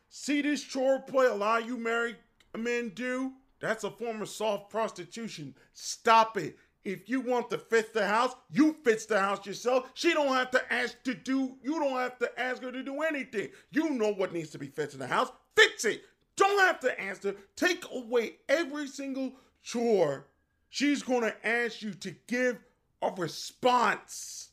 [0.08, 2.16] See this chore play a lot of you married
[2.58, 3.32] men do?
[3.60, 5.54] That's a form of soft prostitution.
[5.74, 6.56] Stop it.
[6.82, 9.90] If you want to fix the house, you fix the house yourself.
[9.94, 13.02] She don't have to ask to do, you don't have to ask her to do
[13.02, 13.50] anything.
[13.70, 15.30] You know what needs to be fixed in the house.
[15.54, 16.02] Fix it.
[16.34, 17.36] Don't have to ask her.
[17.54, 20.26] Take away every single chore.
[20.68, 22.58] She's going to ask you to give
[23.02, 24.50] a response.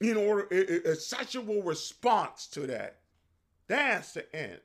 [0.00, 2.98] In order, a, a sexual response to that.
[3.66, 4.60] That's the end.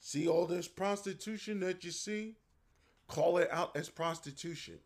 [0.00, 2.34] See all this prostitution that you see?
[3.06, 4.78] Call it out as prostitution.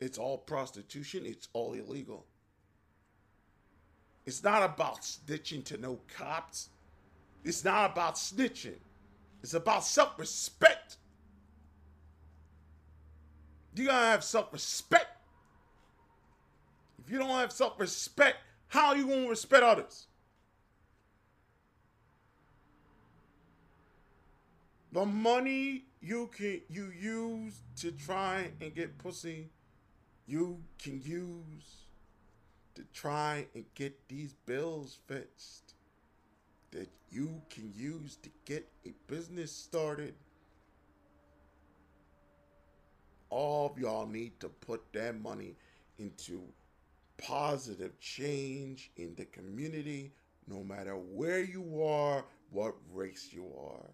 [0.00, 2.26] It's all prostitution, it's all illegal.
[4.26, 6.70] It's not about snitching to no cops.
[7.44, 8.78] It's not about snitching.
[9.42, 10.96] It's about self respect.
[13.74, 15.08] You gotta have self respect.
[17.04, 20.06] If you don't have self respect, how are you gonna respect others?
[24.92, 29.50] The money you can you use to try and get pussy
[30.26, 31.83] you can use
[32.74, 35.74] to try and get these bills fixed,
[36.70, 40.14] that you can use to get a business started.
[43.30, 45.56] All of y'all need to put that money
[45.98, 46.42] into
[47.16, 50.12] positive change in the community,
[50.48, 53.90] no matter where you are, what race you are.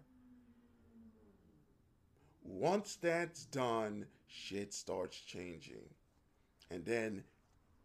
[2.43, 5.87] Once that's done, shit starts changing.
[6.69, 7.23] And then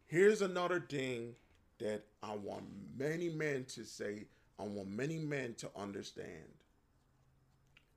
[0.07, 1.35] here's another thing
[1.79, 2.65] that I want
[2.97, 4.25] many men to say,
[4.59, 6.55] I want many men to understand.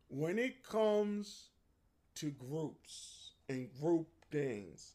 [0.09, 1.49] When it comes
[2.15, 4.93] to groups and group things,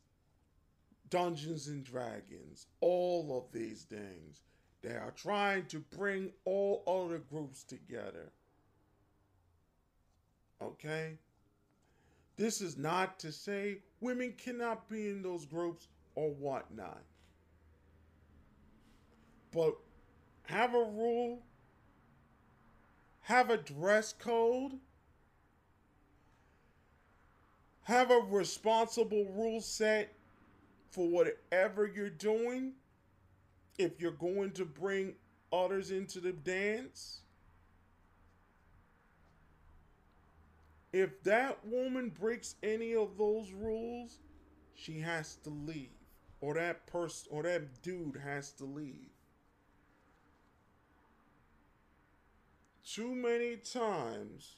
[1.11, 4.43] Dungeons and Dragons, all of these things,
[4.83, 8.33] they are trying to bring all other groups together.
[10.61, 11.17] Okay?
[12.37, 17.03] This is not to say women cannot be in those groups or whatnot.
[19.53, 19.77] But
[20.45, 21.43] have a rule,
[23.23, 24.73] have a dress code,
[27.83, 30.12] have a responsible rule set
[30.91, 32.73] for whatever you're doing.
[33.79, 35.15] If you're going to bring
[35.53, 37.21] others into the dance,
[40.95, 44.21] If that woman breaks any of those rules,
[44.77, 45.89] she has to leave.
[46.45, 49.09] Or that person or that dude has to leave.
[52.86, 54.57] Too many times,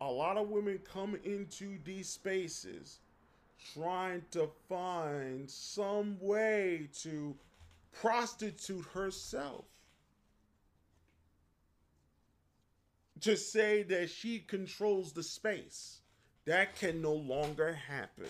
[0.00, 3.00] a lot of women come into these spaces
[3.74, 7.34] trying to find some way to
[7.90, 9.64] prostitute herself.
[13.20, 15.98] to say that she controls the space.
[16.44, 18.28] That can no longer happen.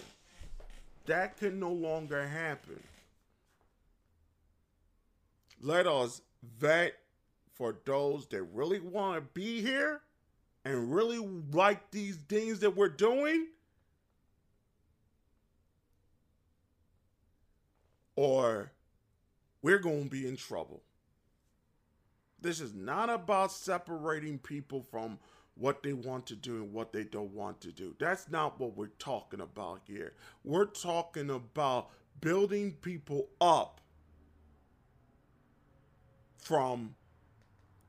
[1.09, 2.83] That can no longer happen.
[5.59, 6.21] Let us
[6.59, 6.93] vet
[7.55, 10.03] for those that really want to be here
[10.67, 11.19] and really
[11.51, 13.47] like these things that we're doing.
[18.15, 18.71] Or
[19.63, 20.83] we're going to be in trouble.
[22.39, 25.19] This is not about separating people from
[25.59, 27.95] what they want to do and what they don't want to do.
[27.99, 30.13] That's not what we're talking about here.
[30.45, 31.91] We're talking about
[32.21, 33.81] building people up
[36.39, 36.95] from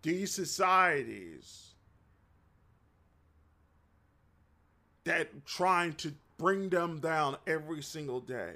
[0.02, 1.72] these societies
[5.04, 8.56] that trying to bring them down every single day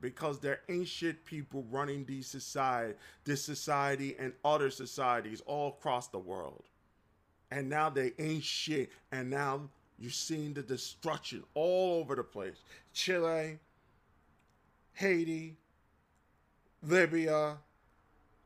[0.00, 2.94] because there ain't shit people running these society,
[3.24, 6.64] this society and other societies all across the world.
[7.52, 8.90] And now they ain't shit.
[9.12, 9.60] And now
[9.98, 12.56] you're seeing the destruction all over the place.
[12.94, 13.58] Chile,
[14.94, 15.58] Haiti,
[16.82, 17.58] Libya,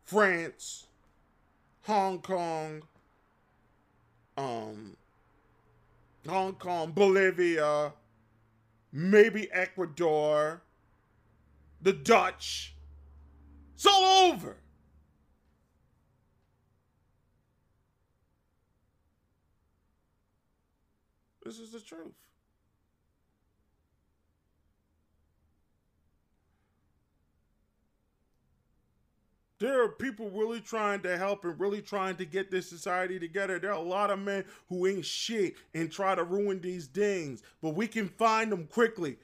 [0.04, 0.86] France,
[1.84, 2.82] Hong Kong,
[4.36, 4.96] um,
[6.28, 7.92] Hong Kong, Bolivia,
[8.92, 10.62] maybe Ecuador,
[11.80, 12.74] the Dutch.
[13.76, 14.56] It's all over.
[21.46, 22.12] This is the truth.
[29.60, 33.60] There are people really trying to help and really trying to get this society together.
[33.60, 37.44] There are a lot of men who ain't shit and try to ruin these things,
[37.62, 39.16] but we can find them quickly.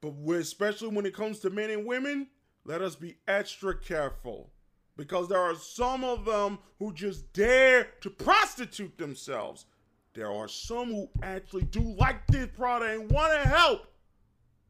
[0.00, 2.28] But especially when it comes to men and women,
[2.64, 4.52] let us be extra careful
[4.96, 9.66] because there are some of them who just dare to prostitute themselves.
[10.14, 13.86] There are some who actually do like this product and want to help.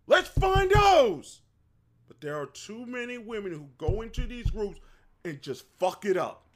[0.06, 1.42] Let's find those.
[2.08, 4.80] But there are too many women who go into these groups
[5.24, 6.46] and just fuck it up.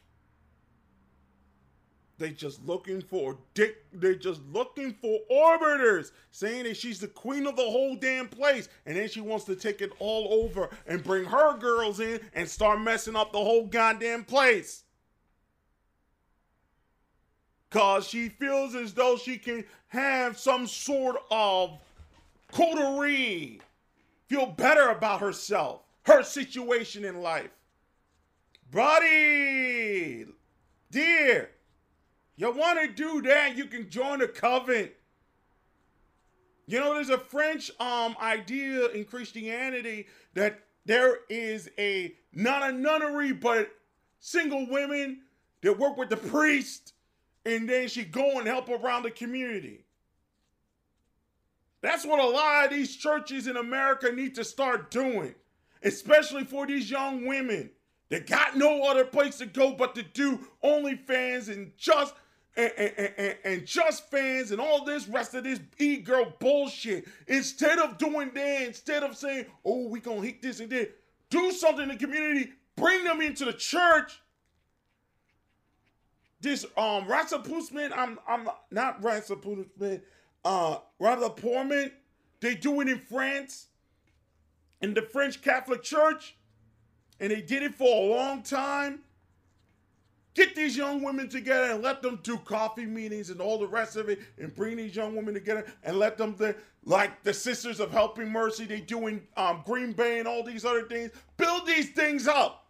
[2.17, 3.77] They just looking for dick.
[3.93, 8.69] They're just looking for orbiters, saying that she's the queen of the whole damn place,
[8.87, 12.49] and then she wants to take it all over and bring her girls in and
[12.49, 14.83] start messing up the whole goddamn place.
[17.71, 21.79] Cause she feels as though she can have some sort of
[22.51, 23.61] coterie,
[24.27, 27.51] feel better about herself, her situation in life.
[28.71, 30.27] Buddy,
[30.91, 31.51] dear,
[32.37, 34.93] you want to do that, you can join a covenant.
[36.67, 42.73] You know, there's a French um idea in Christianity that there is a not a
[42.73, 43.71] nunnery, but
[44.21, 45.21] single women
[45.63, 46.93] that work with the priest,
[47.45, 49.85] and then she go and help around the community.
[51.81, 55.35] That's what a lot of these churches in America need to start doing,
[55.83, 57.71] especially for these young women
[58.09, 62.15] that got no other place to go but to do OnlyFans and just
[62.57, 67.07] and, and, and, and just fans and all this rest of this e-girl bullshit.
[67.29, 70.91] Instead of doing that, instead of saying, oh, we gonna hit this and that,
[71.31, 74.21] do something in the community, bring them into the church.
[76.41, 80.03] This um Rasputin, I'm I'm not Rasputin,
[80.45, 81.91] uh rather Poorman,
[82.41, 83.67] they do it in France,
[84.81, 86.37] in the French Catholic Church,
[87.19, 89.01] and they did it for a long time.
[90.35, 93.97] Get these young women together and let them do coffee meetings and all the rest
[93.97, 96.37] of it, and bring these young women together and let them,
[96.85, 100.65] like the Sisters of Helping Mercy, they do in um, Green Bay and all these
[100.65, 101.11] other things.
[101.37, 102.68] Build these things up.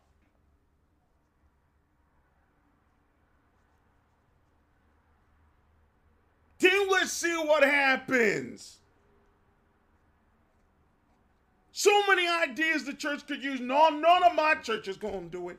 [6.58, 8.78] Then let's see what happens.
[11.72, 13.60] So many ideas the church could use.
[13.60, 15.58] No, none of my church is going to do it.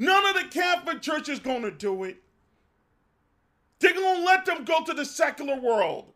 [0.00, 2.22] None of the Catholic Church is going to do it.
[3.80, 6.14] They're going to let them go to the secular world.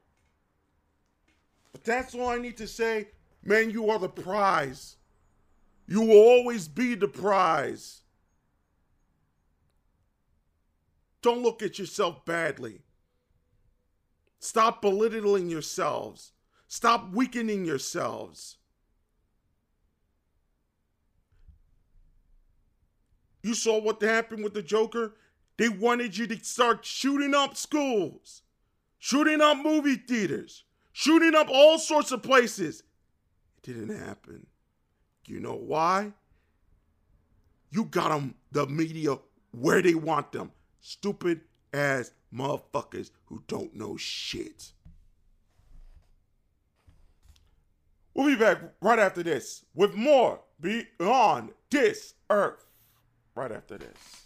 [1.71, 3.09] But that's all I need to say.
[3.43, 4.97] Man, you are the prize.
[5.87, 8.01] You will always be the prize.
[11.21, 12.84] Don't look at yourself badly.
[14.45, 16.33] Stop belittling yourselves.
[16.69, 18.59] Stop weakening yourselves.
[23.43, 25.15] You saw what happened with the Joker?
[25.57, 28.43] They wanted you to start shooting up schools,
[28.99, 32.83] shooting up movie theaters, shooting up all sorts of places.
[33.57, 34.47] It didn't happen.
[35.27, 36.13] You know why?
[37.71, 39.17] You got them, the media,
[39.53, 40.53] where they want them.
[40.83, 41.41] Stupid
[41.75, 44.73] ass motherfuckers who don't know shit.
[48.15, 52.65] We'll be back right after this with more Beyond This Earth
[53.35, 54.25] right after this.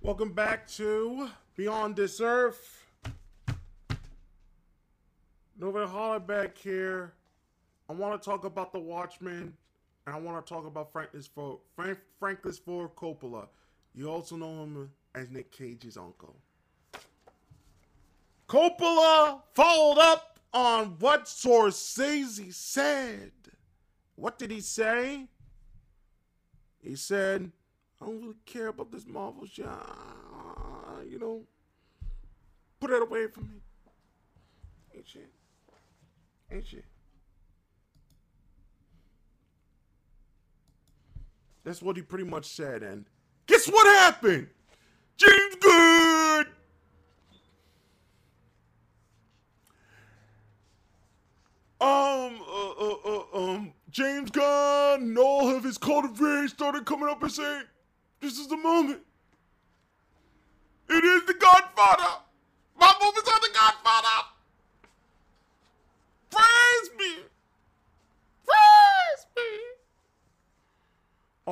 [0.00, 2.86] Welcome back to Beyond This Earth.
[5.58, 7.12] Nova Hollerback here.
[7.90, 9.52] I want to talk about the Watchmen,
[10.06, 13.48] and I want to talk about Francis Ford, Frank, Francis Ford Coppola.
[13.94, 16.36] You also know him as Nick Cage's uncle.
[18.48, 23.32] Coppola followed up on what Scorsese said.
[24.16, 25.28] What did he say?
[26.82, 27.52] He said,
[28.00, 29.66] I don't really care about this Marvel shit.
[31.08, 31.42] You know,
[32.80, 33.60] put it away from me.
[34.94, 35.30] Ain't shit.
[36.50, 36.84] Ain't shit.
[41.64, 42.82] That's what he pretty much said.
[42.82, 43.04] And
[43.50, 44.46] guess what happened?
[45.16, 46.46] James Good.
[51.80, 57.22] um, uh, uh, uh, um, James Gunn and all of his cultivators started coming up
[57.22, 57.64] and saying,
[58.20, 59.00] "This is the moment.
[60.88, 62.20] It is the Godfather.
[62.78, 64.26] My movies are the Godfather.
[66.30, 67.24] Praise me,
[68.44, 69.48] praise me."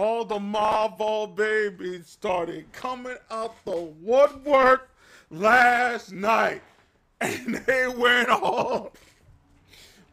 [0.01, 4.91] All the Marvel babies started coming out the woodwork
[5.29, 6.63] last night,
[7.21, 8.93] and they went all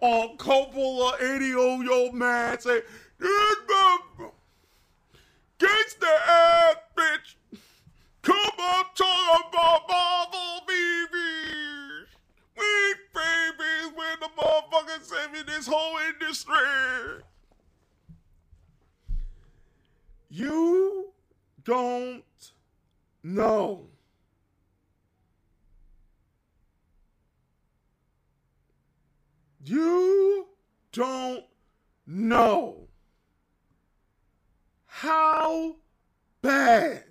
[0.02, 2.82] on Coppola 80 year old man say,
[3.20, 3.28] the
[6.30, 7.36] ass bitch.
[8.24, 12.08] Come on, talk about Marvel babies.
[12.58, 17.22] We babies, we're the motherfuckers saving this whole industry.
[20.38, 21.14] You
[21.64, 22.24] don't
[23.24, 23.88] know.
[29.64, 30.48] You
[30.92, 31.46] don't
[32.06, 32.90] know
[34.88, 35.78] how
[36.42, 37.06] bad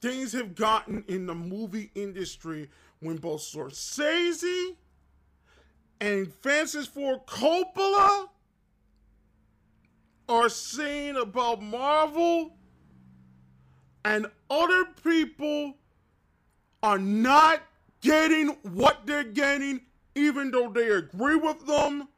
[0.00, 2.70] things have gotten in the movie industry
[3.00, 4.76] when both Scorsese
[6.00, 8.28] and Francis Ford Coppola
[10.30, 12.56] are saying about Marvel
[14.04, 15.74] and other people
[16.82, 17.60] are not
[18.00, 19.80] getting what they're getting,
[20.14, 22.08] even though they agree with them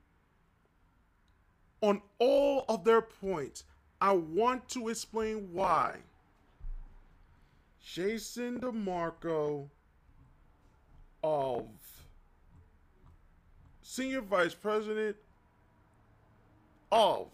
[1.81, 3.65] on all of their points.
[4.01, 5.97] I want to explain why.
[7.83, 9.69] Jason DeMarco
[11.25, 11.67] of
[13.81, 15.17] Senior Vice President
[16.91, 17.29] of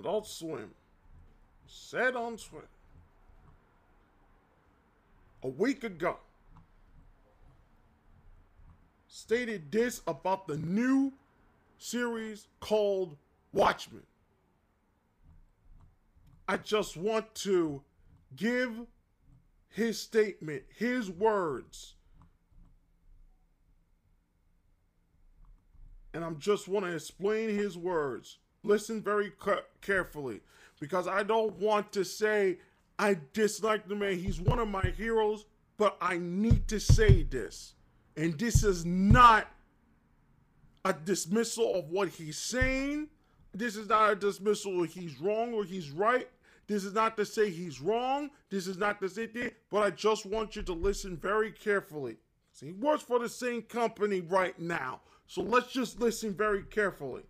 [0.00, 0.70] Adult Swim
[1.66, 2.66] said on Twitter
[5.42, 6.16] a week ago
[9.08, 11.12] stated this about the new
[11.76, 13.14] series called
[13.52, 14.02] Watchmen.
[16.48, 17.82] I just want to
[18.36, 18.72] give
[19.68, 21.94] his statement, his words.
[26.14, 28.38] And I'm just want to explain his words.
[28.62, 29.32] Listen very
[29.80, 30.40] carefully
[30.80, 32.58] because I don't want to say
[32.98, 34.18] I dislike the man.
[34.18, 35.46] He's one of my heroes,
[35.78, 37.74] but I need to say this.
[38.16, 39.48] And this is not
[40.84, 43.08] a dismissal of what he's saying.
[43.54, 46.28] This is not a dismissal of he's wrong or he's right.
[46.66, 48.30] This is not to say he's wrong.
[48.50, 52.18] This is not to say that, but I just want you to listen very carefully.
[52.52, 55.00] See, he works for the same company right now.
[55.26, 57.22] So let's just listen very carefully.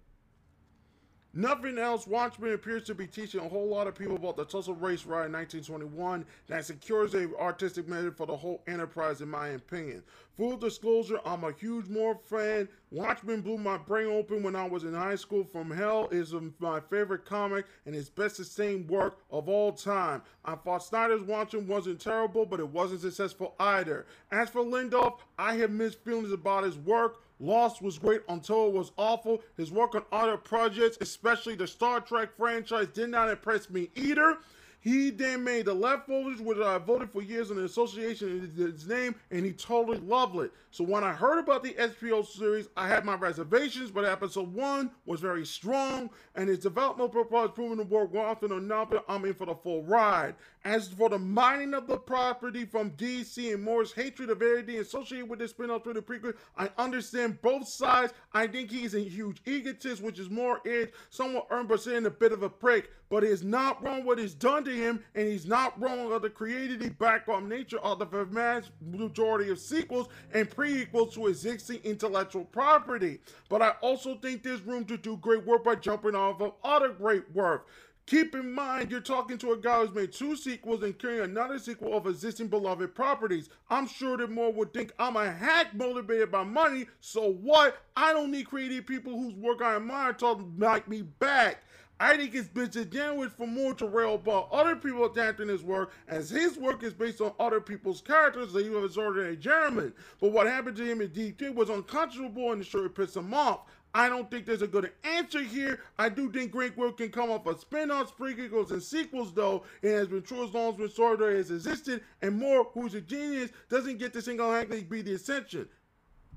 [1.33, 2.09] Nothing else.
[2.09, 5.27] Watchmen appears to be teaching a whole lot of people about the Tulsa race riot
[5.27, 10.03] in 1921 that secures a artistic method for the whole enterprise, in my opinion.
[10.37, 12.69] Full disclosure, I'm a huge Moore fan.
[12.91, 15.45] Watchmen blew my brain open when I was in high school.
[15.45, 20.23] From Hell is my favorite comic and his best sustained work of all time.
[20.45, 24.07] I thought Snyder's Watchmen wasn't terrible, but it wasn't successful either.
[24.33, 27.23] As for Lindelof, I have mixed feelings about his work.
[27.41, 29.43] Lost was great until it was awful.
[29.57, 34.37] His work on other projects, especially the Star Trek franchise, did not impress me either.
[34.83, 38.89] He then made the leftovers, which I voted for years in the association in his
[38.89, 40.53] name, and he totally loved it.
[40.71, 44.91] So when I heard about the HBO series, I had my reservations, but episode one
[45.05, 48.91] was very strong, and his development proposed proven to work well often or not.
[48.91, 50.35] But I'm in for the full ride.
[50.65, 55.29] As for the mining of the property from DC and Moore's hatred of everything associated
[55.29, 58.13] with the spin-off through the prequel, I understand both sides.
[58.33, 62.11] I think he's a huge egotist, which is more it, somewhat earned but saying a
[62.11, 62.91] bit of a prick.
[63.11, 66.31] But it's not wrong what is done to him, and he's not wrong of the
[66.31, 73.19] creativity background nature of the vast majority of sequels and prequels to existing intellectual property.
[73.49, 76.91] But I also think there's room to do great work by jumping off of other
[76.91, 77.67] great work.
[78.07, 81.59] Keep in mind, you're talking to a guy who's made two sequels and carrying another
[81.61, 83.51] sequel of existing beloved properties.
[83.69, 87.77] I'm sure that Moore would think I'm a hack motivated by money, so what?
[87.97, 91.63] I don't need creative people whose work I admire to like me back.
[92.03, 95.93] I think it's been disingenuous for Moore to rail about other people adapting his work,
[96.09, 99.93] as his work is based on other people's characters that he was ordinary German.
[100.19, 103.67] But what happened to him in DC was unconscionable and sure pissed him off.
[103.95, 105.81] I don't think there's a good answer here.
[105.99, 109.65] I do think great work can come off of spin-offs, prequels, and sequels, though.
[109.83, 113.03] It has been true as long as Miss Sorter has existed, and Moore, who's a
[113.03, 115.69] genius, doesn't get to single-handedly be the ascension.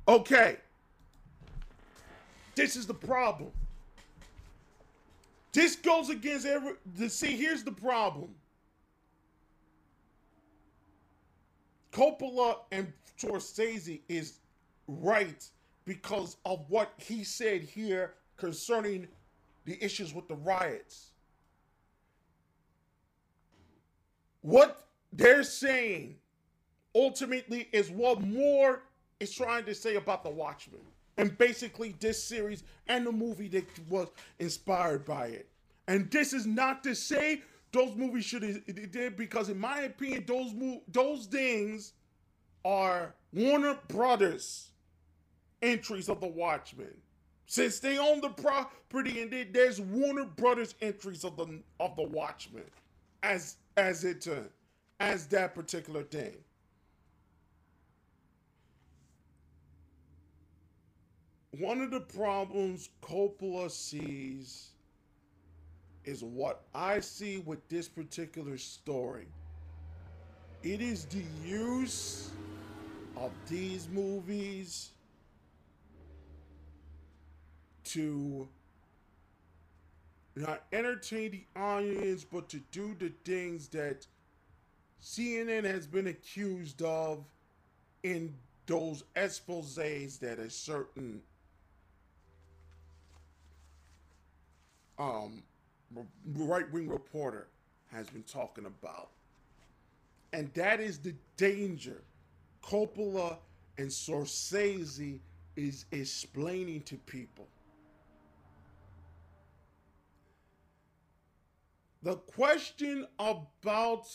[0.09, 0.57] Okay.
[2.55, 3.51] This is the problem.
[5.53, 6.73] This goes against every.
[7.07, 8.33] See, here's the problem.
[11.91, 14.39] Coppola and Scorsese is
[14.87, 15.47] right
[15.85, 19.07] because of what he said here concerning
[19.65, 21.11] the issues with the riots.
[24.41, 26.15] What they're saying
[26.95, 28.81] ultimately is what Moore
[29.19, 30.81] is trying to say about the Watchmen
[31.17, 34.07] and basically this series and the movie that was
[34.39, 35.47] inspired by it.
[35.87, 37.41] And this is not to say
[37.71, 41.93] those movies should have did because in my opinion those mo- those things
[42.63, 44.71] are Warner Brothers
[45.61, 46.93] entries of the Watchmen.
[47.47, 52.03] Since they own the property and they, there's Warner Brothers entries of the of the
[52.03, 52.63] Watchmen
[53.21, 54.41] as as it uh,
[54.99, 56.35] as that particular thing.
[61.59, 64.69] One of the problems Coppola sees
[66.03, 69.27] is what I see with this particular story.
[70.63, 72.31] It is the use
[73.15, 74.91] of these movies
[77.85, 78.47] to
[80.35, 84.07] not entertain the audience, but to do the things that
[85.01, 87.23] CNN has been accused of
[88.01, 88.33] in
[88.65, 91.21] those exposes that a certain
[94.99, 95.43] um,
[96.35, 97.47] right wing reporter
[97.91, 99.09] has been talking about.
[100.31, 102.01] And that is the danger
[102.63, 103.37] Coppola
[103.77, 105.19] and Scorsese
[105.55, 107.47] is explaining to people.
[112.01, 114.07] The question about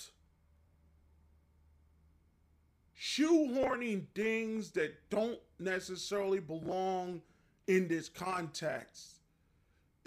[3.00, 7.22] shoehorning things that don't necessarily belong
[7.66, 9.17] in this context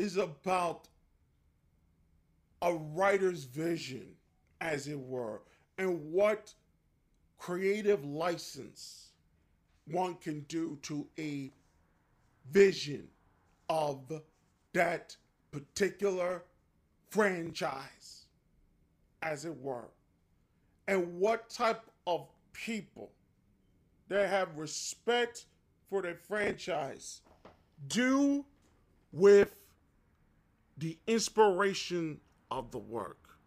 [0.02, 0.88] is about
[2.64, 4.08] a writer's vision,
[4.60, 5.42] as it were,
[5.78, 6.52] and what
[7.38, 9.10] creative license
[9.86, 11.52] one can do to a
[12.50, 13.08] vision
[13.70, 14.12] of
[14.74, 15.16] that
[15.52, 16.42] particular
[17.12, 18.26] franchise,
[19.22, 19.90] as it were,
[20.88, 23.12] and what type of people
[24.08, 25.46] that have respect
[25.92, 27.22] for their franchise
[27.88, 28.44] do
[29.12, 29.56] with
[30.82, 32.20] the inspiration
[32.50, 33.38] of the work.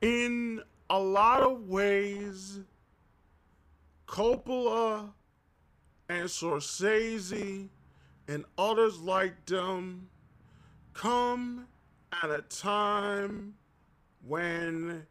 [0.00, 2.60] In a lot of ways,
[4.06, 5.10] Coppola
[6.08, 7.68] and Scorsese
[8.28, 10.08] and others like them
[10.94, 11.66] come
[12.22, 13.54] at a time
[14.24, 15.04] when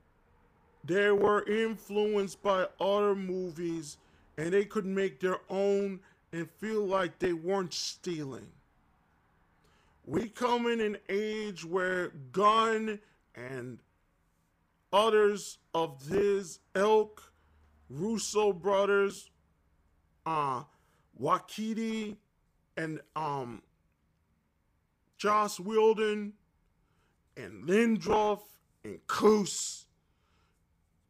[0.86, 3.98] they were influenced by other movies
[4.38, 6.00] and they could make their own
[6.32, 8.48] and feel like they weren't stealing.
[10.06, 13.00] We come in an age where Gunn
[13.36, 13.80] and
[14.94, 17.34] others of his ilk,
[17.90, 19.30] Russo brothers,
[20.26, 20.64] uh,
[21.22, 22.18] Waititi,
[22.78, 23.62] and um,
[25.18, 26.34] Joss Whedon,
[27.36, 28.40] and Lindelof,
[28.84, 29.86] and Coos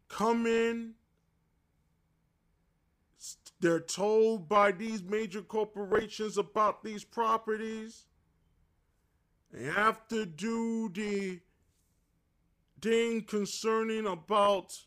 [0.07, 0.93] come in.
[3.59, 8.05] They're told by these major corporations about these properties.
[9.51, 11.39] They have to do the
[12.81, 14.77] thing concerning about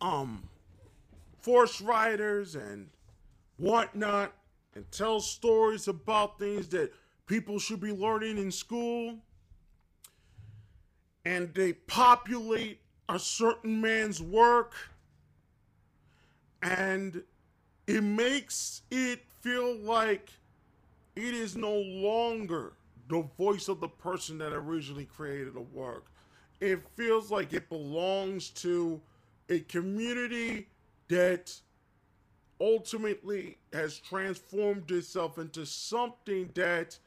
[0.00, 0.48] um
[1.40, 2.88] force riders and
[3.56, 4.32] whatnot
[4.74, 6.92] and tell stories about things that
[7.26, 9.16] people should be learning in school
[11.24, 14.74] and they populate a certain man's work
[16.62, 17.22] and
[17.86, 20.30] it makes it feel like
[21.16, 22.74] it is no longer
[23.08, 26.06] the voice of the person that originally created the work.
[26.60, 29.00] It feels like it belongs to
[29.48, 30.68] a community
[31.08, 31.52] that
[32.60, 36.98] ultimately has transformed itself into something that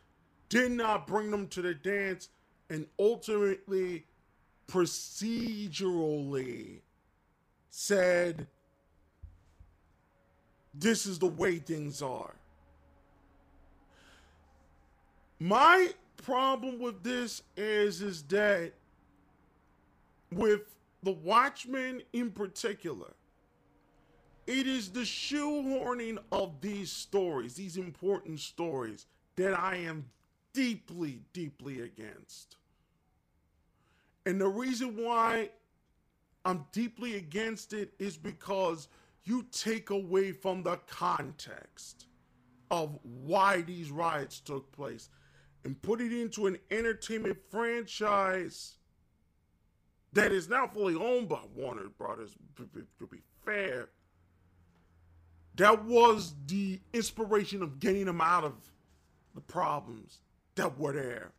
[0.50, 2.30] did not bring them to the dance
[2.70, 4.06] and ultimately
[4.68, 6.80] procedurally
[7.70, 8.48] said
[10.74, 12.34] this is the way things are.
[15.40, 18.72] My problem with this is is that
[20.32, 20.62] with
[21.04, 23.14] the Watchmen in particular,
[24.48, 29.06] it is the shoehorning of these stories, these important stories,
[29.36, 30.06] that I am
[30.54, 32.58] deeply, deeply against.
[34.26, 35.50] And the reason why
[36.46, 38.88] I'm deeply against it is because
[39.26, 42.08] you take away from the context
[42.72, 45.10] of why these riots took place
[45.64, 48.76] and put it into an entertainment franchise
[50.12, 53.90] that is now fully owned by Warner Brothers, to be fair.
[55.56, 58.54] That was the inspiration of getting them out of
[59.36, 60.20] the problems
[60.56, 61.32] that were there.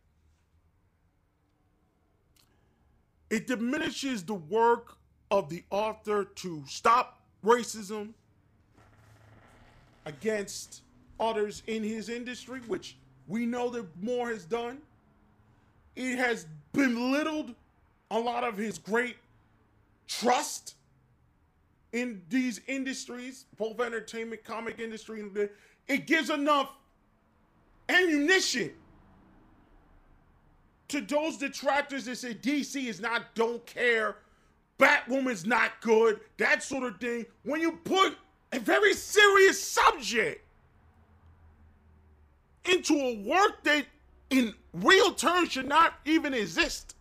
[3.29, 4.97] It diminishes the work
[5.31, 7.14] of the author to stop
[7.45, 8.09] racism
[10.05, 10.81] against
[11.19, 14.79] others in his industry, which we know that Moore has done.
[15.95, 17.55] It has belittled
[18.11, 19.15] a lot of his great
[20.07, 20.75] trust
[21.93, 25.23] in these industries, both entertainment, comic industry.
[25.87, 26.71] It gives enough
[27.87, 28.71] ammunition
[30.89, 34.17] to those detractors that say DC is not don't care,
[34.77, 37.25] Batwoman's not good, that sort of thing.
[37.43, 38.17] When you put
[38.51, 40.41] a very serious subject
[42.65, 43.85] into a work that
[44.29, 46.95] in real terms should not even exist.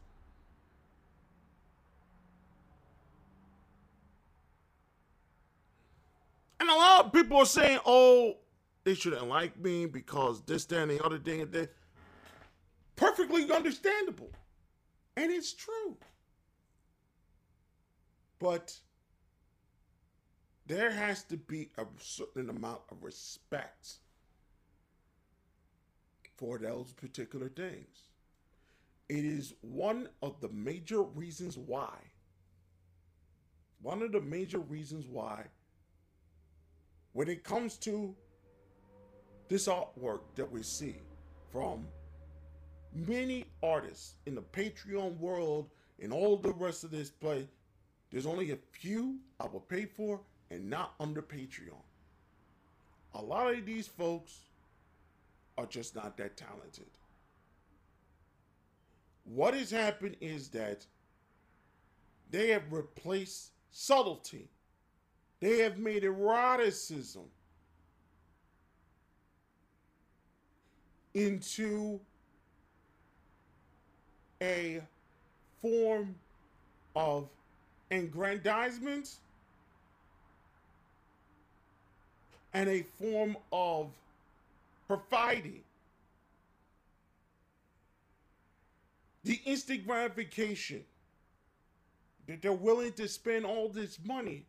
[6.60, 8.36] And a lot of people are saying, oh,
[8.84, 11.74] they shouldn't like me because this, that, and the other thing and that.
[12.96, 14.30] Perfectly understandable.
[15.16, 15.96] And it's true.
[18.45, 18.78] But
[20.66, 23.95] there has to be a certain amount of respect
[26.36, 28.11] for those particular things.
[29.09, 31.95] It is one of the major reasons why,
[33.80, 35.45] one of the major reasons why,
[37.14, 38.14] when it comes to
[39.49, 40.97] this artwork that we see
[41.51, 41.88] from
[42.92, 47.49] many artists in the Patreon world and all the rest of this play,
[48.14, 51.82] there's only a few I will pay for and not under Patreon.
[53.14, 54.38] A lot of these folks
[55.58, 56.86] are just not that talented.
[59.24, 60.86] what has happened is that
[62.30, 64.48] they have replaced subtlety.
[65.40, 67.24] They have made eroticism
[71.14, 71.98] into
[74.40, 74.82] a
[75.60, 76.14] form
[76.94, 77.28] of
[77.91, 79.16] aggrandizement
[82.53, 83.91] and a form of
[84.87, 85.62] providing.
[89.24, 90.85] The instant gratification
[92.26, 94.45] that they're willing to spend all this money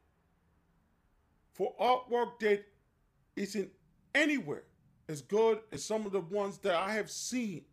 [1.53, 2.65] for artwork that
[3.35, 3.69] isn't
[4.13, 4.63] anywhere
[5.07, 7.63] as good as some of the ones that I have seen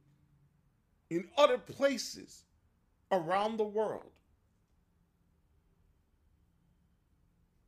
[1.11, 2.45] in other places
[3.11, 4.12] around the world.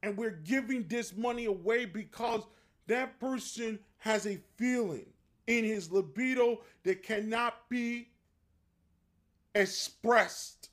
[0.05, 2.43] And we're giving this money away because
[2.89, 5.07] that person has a feeling
[5.47, 8.09] in his libido that cannot be
[9.55, 10.69] expressed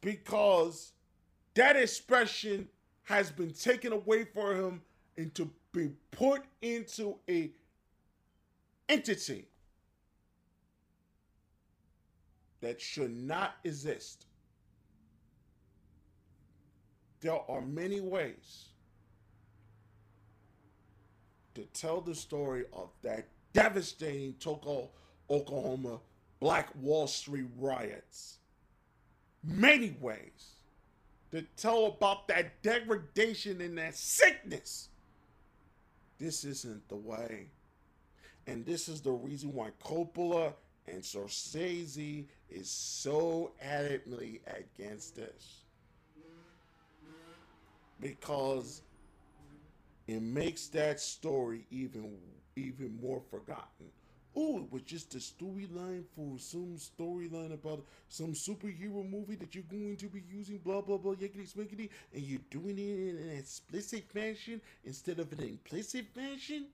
[0.00, 0.92] because
[1.52, 2.66] that expression
[3.02, 4.82] has been taken away from him
[5.18, 7.50] and to be put into a
[8.88, 9.44] entity
[12.62, 14.24] that should not exist.
[17.20, 18.68] There are many ways
[21.54, 24.88] to tell the story of that devastating Tulsa,
[25.28, 26.00] Oklahoma
[26.40, 28.38] Black Wall Street riots.
[29.44, 30.54] Many ways
[31.30, 34.88] to tell about that degradation and that sickness.
[36.18, 37.48] This isn't the way.
[38.46, 40.54] And this is the reason why Coppola
[40.86, 45.62] and Scorsese is so adamantly against this.
[48.00, 48.82] Because
[50.06, 52.18] it makes that story even
[52.56, 53.86] even more forgotten.
[54.36, 59.64] Oh, it was just a storyline for some storyline about some superhero movie that you're
[59.64, 63.36] going to be using, blah blah blah, yickety swickety, and you're doing it in an
[63.36, 66.66] explicit fashion instead of an implicit fashion.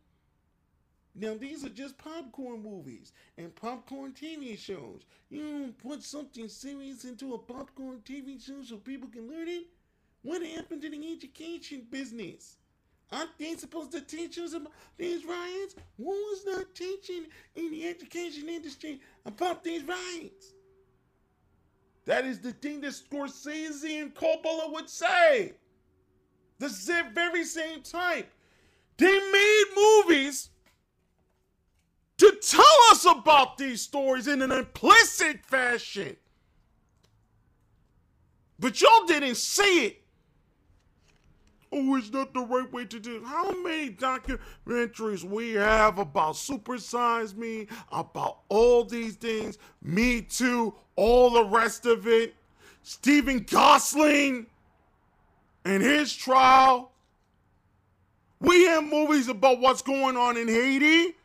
[1.14, 5.02] Now these are just popcorn movies and popcorn TV shows.
[5.30, 9.64] You don't put something serious into a popcorn TV show so people can learn it.
[10.22, 12.56] What happened to the education business?
[13.12, 15.76] Aren't they supposed to teach us about these riots?
[15.96, 20.54] Who was not teaching in the education industry about these riots?
[22.04, 25.54] That is the thing that Scorsese and Coppola would say.
[26.58, 26.68] The
[27.14, 28.32] very same type.
[28.96, 30.50] They made movies
[32.18, 36.16] to tell us about these stories in an implicit fashion.
[38.58, 40.05] But y'all didn't see it.
[41.72, 43.22] Oh, it's not the right way to do.
[43.24, 51.30] How many documentaries we have about supersize Me, about all these things, Me Too, all
[51.30, 52.34] the rest of it,
[52.82, 54.46] Stephen Gosling
[55.64, 56.92] and his trial.
[58.40, 61.16] We have movies about what's going on in Haiti.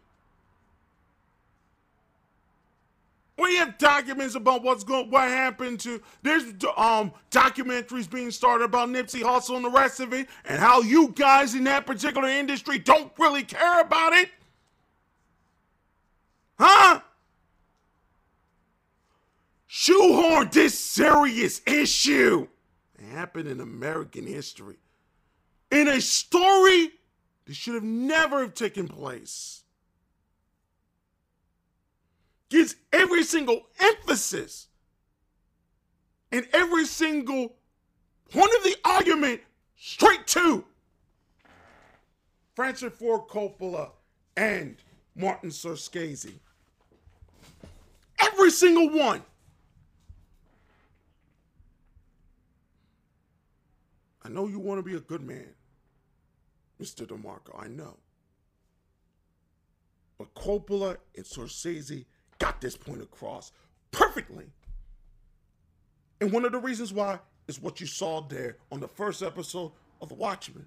[3.37, 6.01] We have documents about what's going, what happened to.
[6.21, 6.43] There's
[6.77, 11.09] um documentaries being started about Nipsey Hussle and the rest of it, and how you
[11.09, 14.29] guys in that particular industry don't really care about it,
[16.59, 16.99] huh?
[19.65, 22.47] Shoehorn this serious issue.
[22.99, 24.77] It happened in American history,
[25.71, 26.91] in a story
[27.45, 29.63] that should have never have taken place
[32.51, 34.67] gives every single emphasis
[36.31, 37.55] and every single
[38.29, 39.41] point of the argument
[39.77, 40.65] straight to
[42.53, 43.91] Francis Ford Coppola
[44.35, 44.75] and
[45.15, 46.33] Martin Scorsese.
[48.19, 49.23] Every single one.
[54.23, 55.47] I know you want to be a good man,
[56.79, 57.07] Mr.
[57.07, 57.57] DeMarco.
[57.57, 57.97] I know.
[60.17, 62.05] But Coppola and Scorsese
[62.41, 63.51] got this point across
[63.91, 64.45] perfectly.
[66.19, 69.71] And one of the reasons why is what you saw there on the first episode
[70.01, 70.65] of The Watchmen.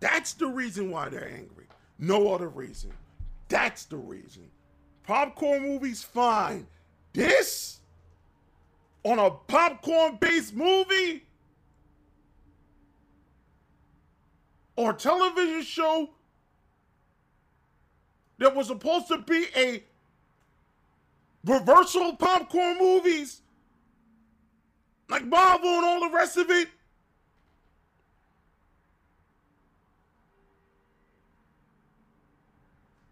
[0.00, 1.66] That's the reason why they're angry.
[2.00, 2.90] No other reason.
[3.48, 4.50] That's the reason.
[5.04, 6.66] Popcorn movies, fine.
[7.12, 7.78] This
[9.04, 11.24] on a popcorn based movie
[14.74, 16.10] or television show
[18.42, 19.82] that was supposed to be a
[21.44, 23.40] reversal popcorn movies
[25.08, 26.68] like Marvel and all the rest of it.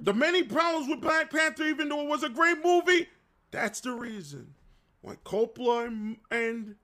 [0.01, 3.07] the many problems with Black Panther, even though it was a great movie,
[3.51, 4.55] that's the reason
[5.03, 6.77] why Coppola and, and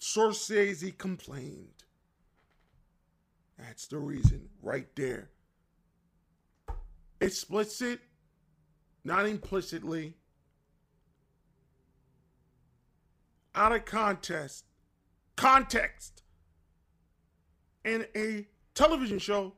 [0.00, 1.68] Scorsese complained.
[3.58, 5.30] That's the reason right there.
[7.20, 8.00] Explicit,
[9.04, 10.14] not implicitly,
[13.54, 14.64] out of context,
[15.36, 16.22] context,
[17.84, 19.52] in a television show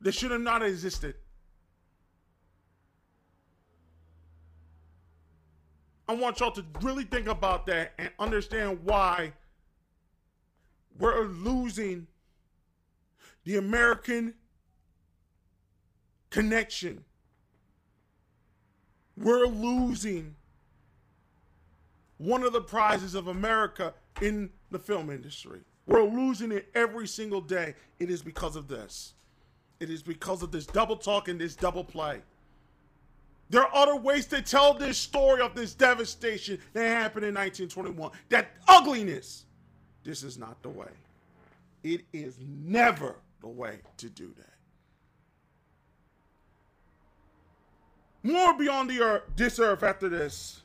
[0.00, 1.14] that should have not existed.
[6.08, 9.32] I want y'all to really think about that and understand why
[10.98, 12.06] we're losing
[13.44, 14.34] the American
[16.30, 17.04] connection.
[19.16, 20.34] We're losing
[22.18, 25.60] one of the prizes of America in the film industry.
[25.86, 27.74] We're losing it every single day.
[27.98, 29.14] It is because of this.
[29.80, 32.22] It is because of this double talk and this double play.
[33.50, 38.12] There are other ways to tell this story of this devastation that happened in 1921.
[38.30, 39.44] That ugliness.
[40.04, 40.88] This is not the way.
[41.82, 44.54] It is never the way to do that.
[48.22, 50.62] More beyond the earth, this earth after this.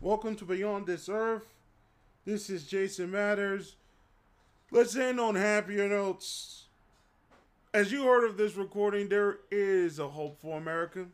[0.00, 1.46] Welcome to Beyond This Earth.
[2.26, 3.76] This is Jason Matters.
[4.70, 6.66] Let's end on happier notes.
[7.72, 11.06] As you heard of this recording, there is a hope for America.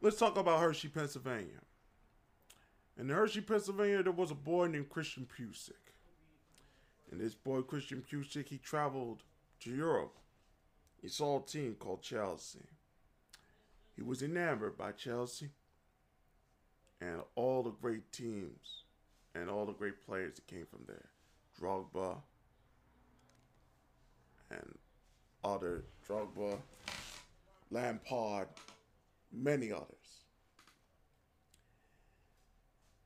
[0.00, 1.60] Let's talk about Hershey, Pennsylvania.
[3.00, 5.94] In Hershey, Pennsylvania, there was a boy named Christian Pulisic.
[7.10, 9.22] And this boy, Christian Pulisic, he traveled
[9.60, 10.18] to Europe.
[11.00, 12.66] He saw a team called Chelsea.
[13.96, 15.48] He was enamored by Chelsea
[17.00, 18.84] and all the great teams
[19.34, 21.08] and all the great players that came from there.
[21.58, 22.18] Drogba
[24.50, 24.78] and
[25.42, 26.58] other Drogba,
[27.70, 28.48] Lampard,
[29.32, 29.99] many others.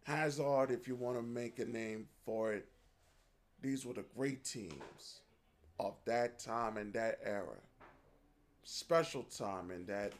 [0.04, 2.68] Hazard, if you want to make a name for it,
[3.62, 5.20] these were the great teams
[5.80, 7.56] of that time and that era.
[8.64, 10.12] Special time in that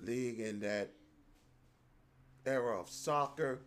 [0.00, 0.90] league, in that
[2.46, 3.58] era of soccer,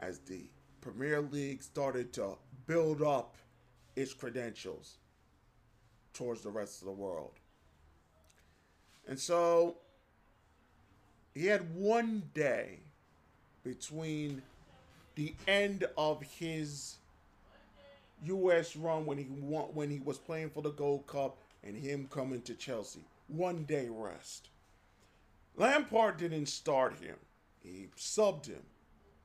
[0.00, 0.42] as the
[0.80, 2.36] Premier League started to
[2.66, 3.36] build up
[3.94, 4.96] its credentials
[6.12, 7.34] towards the rest of the world.
[9.06, 9.76] And so
[11.34, 12.80] he had one day
[13.62, 14.42] between
[15.14, 16.96] the end of his
[18.24, 18.76] U.S.
[18.76, 22.42] run when he won, when he was playing for the Gold Cup and him coming
[22.42, 23.04] to Chelsea.
[23.28, 24.48] One day rest.
[25.56, 27.16] Lampard didn't start him.
[27.62, 28.62] He subbed him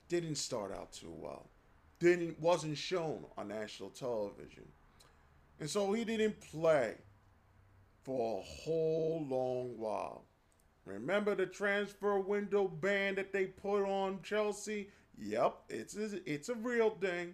[0.10, 1.46] didn't start out too well.
[2.00, 4.66] Didn't wasn't shown on national television.
[5.60, 6.96] And so he didn't play
[8.04, 10.24] for a whole long while.
[10.86, 14.90] Remember the transfer window ban that they put on Chelsea?
[15.22, 17.34] Yep, it's a, it's a real thing.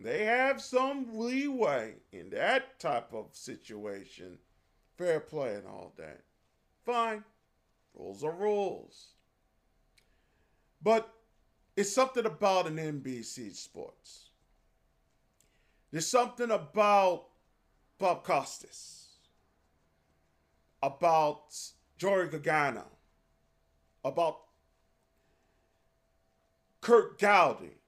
[0.00, 4.38] They have some leeway in that type of situation.
[4.96, 6.22] Fair play and all that.
[6.84, 7.24] Fine.
[7.94, 9.08] Rules are rules.
[10.82, 11.12] But
[11.76, 14.30] it's something about an NBC Sports.
[15.90, 17.26] There's something about
[17.98, 19.08] Bob Costas,
[20.82, 21.54] about
[21.98, 22.86] Joey Garagiola,
[24.04, 24.38] about
[26.82, 27.78] Curt Gowdy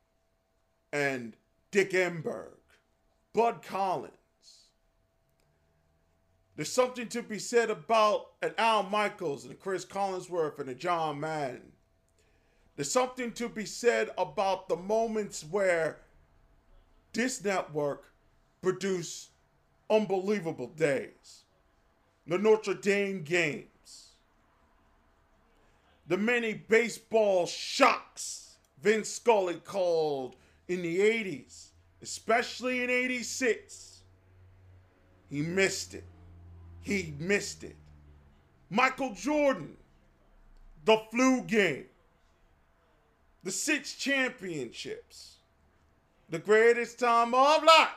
[0.93, 1.37] and
[1.71, 2.57] Dick Enberg,
[3.35, 4.13] Bud Collins.
[6.57, 10.75] There's something to be said about an Al Michaels and a Chris Collinsworth and a
[10.75, 11.75] John Madden
[12.77, 16.01] there's something to be said about the moments where
[17.13, 18.13] this network
[18.63, 19.31] produced
[19.89, 21.45] unbelievable days.
[22.27, 24.15] The Notre Dame games,
[26.09, 28.44] the many baseball shocks
[28.85, 30.37] Vince Scully called
[30.69, 31.69] in the 80s,
[32.03, 34.03] especially in 86.
[35.31, 36.05] He missed it.
[36.83, 37.77] He missed it.
[38.71, 39.77] Michael Jordan,
[40.85, 41.87] the flu game
[43.45, 45.37] the six championships,
[46.31, 47.89] the greatest time of life.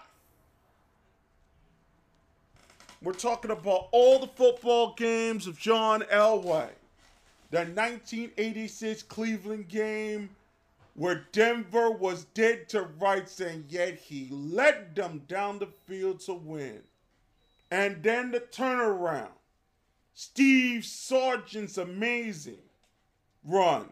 [3.02, 6.70] We're talking about all the football games of John Elway.
[7.50, 10.30] The 1986 Cleveland game
[10.98, 16.34] where Denver was dead to rights and yet he led them down the field to
[16.34, 16.82] win.
[17.70, 19.30] And then the turnaround.
[20.16, 22.64] Steve Sargent's amazing
[23.44, 23.90] run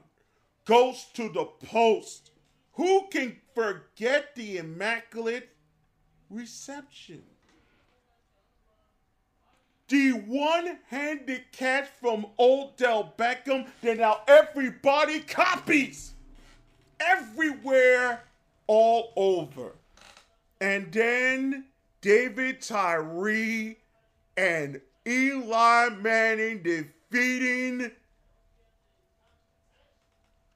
[0.65, 2.31] goes to the post,
[2.73, 5.49] Who can forget the immaculate
[6.31, 7.21] reception?
[9.89, 16.14] The one handed catch from Old Odell Beckham that now everybody copies
[16.99, 18.23] everywhere,
[18.67, 19.73] all over.
[20.61, 21.65] And then
[22.01, 23.77] David Tyree
[24.37, 27.91] and Eli Manning defeating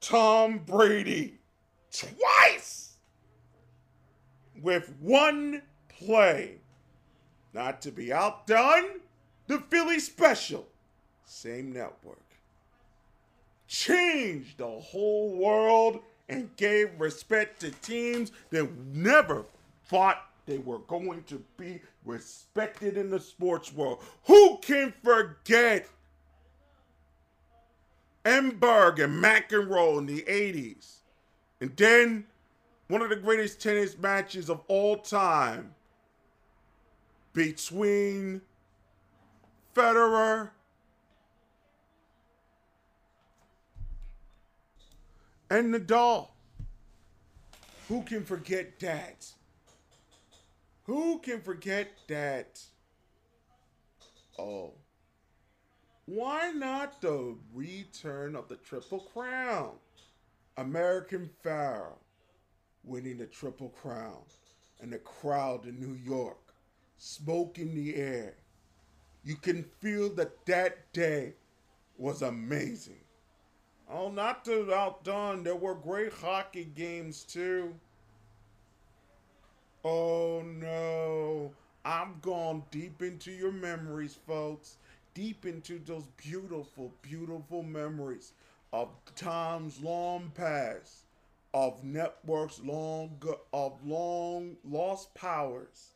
[0.01, 1.39] Tom Brady
[1.91, 2.97] twice
[4.61, 6.55] with one play.
[7.53, 9.01] Not to be outdone,
[9.47, 10.67] the Philly Special,
[11.25, 12.17] same network,
[13.67, 19.45] changed the whole world and gave respect to teams that never
[19.87, 24.03] thought they were going to be respected in the sports world.
[24.25, 25.87] Who can forget
[28.23, 30.99] Enberg and McEnroe in the 80s?
[31.61, 32.25] And then
[32.87, 35.73] one of the greatest tennis matches of all time
[37.33, 38.41] between
[39.75, 40.49] Federer
[45.49, 46.29] and Nadal.
[47.87, 49.25] Who can forget that?
[50.83, 52.61] Who can forget that?
[54.37, 54.73] Oh.
[56.05, 59.71] Why not the return of the Triple Crown?
[60.57, 61.93] American Pharoah
[62.83, 64.21] winning the Triple Crown
[64.81, 66.53] and the crowd in New York,
[66.97, 68.35] smoke in the air.
[69.23, 71.33] You can feel that that day
[71.97, 73.01] was amazing.
[73.91, 77.73] Oh, not to outdone, there were great hockey games too.
[79.83, 84.77] Oh no, I'm gone deep into your memories, folks.
[85.15, 88.33] Deep into those beautiful, beautiful memories
[88.71, 91.05] of times long past,
[91.55, 93.19] of networks long
[93.51, 95.93] of long lost powers,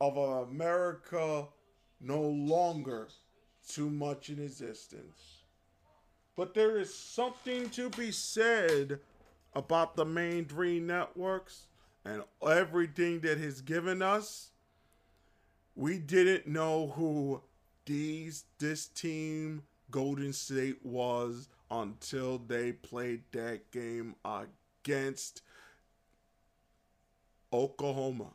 [0.00, 1.46] of America
[2.00, 3.08] no longer
[3.68, 5.33] too much in existence.
[6.36, 9.00] But there is something to be said
[9.54, 11.66] about the main three networks
[12.04, 14.50] and everything that has given us.
[15.76, 17.42] We didn't know who
[17.86, 25.42] these this team Golden State was until they played that game against
[27.52, 28.30] Oklahoma.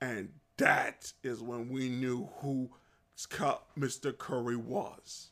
[0.00, 2.70] And that is when we knew who
[3.18, 4.16] Mr.
[4.16, 5.30] Curry was.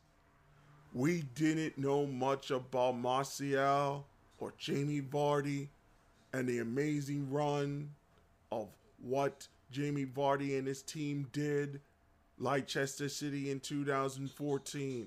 [0.98, 4.04] We didn't know much about Martial
[4.40, 5.68] or Jamie Vardy
[6.32, 7.90] and the amazing run
[8.50, 8.66] of
[9.00, 11.80] what Jamie Vardy and his team did,
[12.36, 15.06] Leicester City in 2014.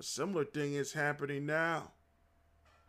[0.00, 1.92] A similar thing is happening now.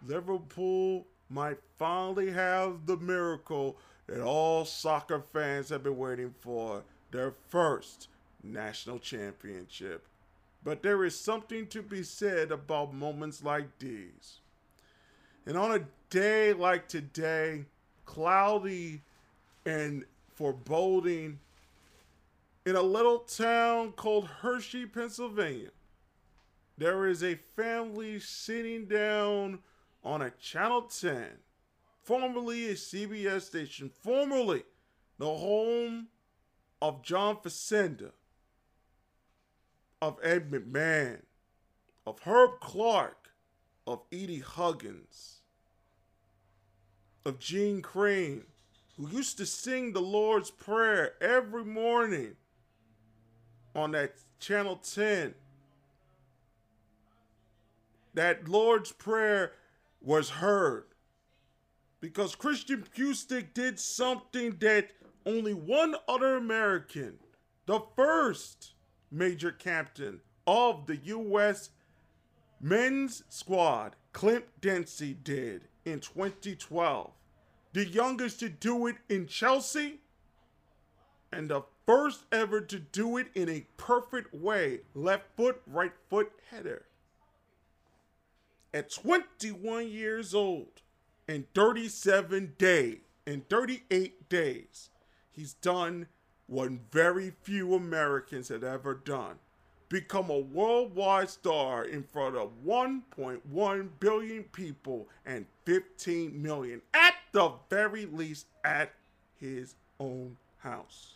[0.02, 7.34] Liverpool might finally have the miracle that all soccer fans have been waiting for their
[7.50, 8.08] first
[8.42, 10.08] national championship.
[10.66, 14.40] But there is something to be said about moments like these.
[15.46, 17.66] And on a day like today,
[18.04, 19.04] cloudy
[19.64, 21.40] and foreboding,
[22.66, 25.70] in a little town called Hershey, Pennsylvania,
[26.80, 29.60] there is a family sitting down
[30.04, 31.28] on a Channel 10,
[32.02, 34.64] formerly a CBS station, formerly
[35.20, 36.08] the home
[36.82, 38.12] of John Facenda,
[40.06, 41.18] of Ed McMahon,
[42.06, 43.32] of Herb Clark,
[43.88, 45.40] of Edie Huggins,
[47.26, 48.44] of Gene Crane,
[48.96, 52.36] who used to sing the Lord's Prayer every morning
[53.74, 55.34] on that Channel 10
[58.14, 59.54] that Lord's Prayer
[60.02, 60.86] was heard.
[62.00, 64.92] Because Christian Pulisic did something that
[65.26, 67.18] only one other American,
[67.66, 68.75] the first
[69.12, 71.70] major captain of the U.S.
[72.62, 77.12] men's squad, Clint Dempsey, did in 2012.
[77.74, 80.00] The youngest to do it in Chelsea,
[81.32, 86.32] and the first ever to do it in a perfect way left foot, right foot
[86.50, 86.86] header
[88.76, 90.82] at 21 years old
[91.30, 94.90] in 37 days, in 38 days,
[95.32, 96.08] he's done
[96.48, 99.36] what very few Americans had ever done.
[99.90, 107.52] Become a worldwide star in front of 1.1 billion people and 15 million, at the
[107.70, 108.94] very least, at
[109.40, 111.14] his own house.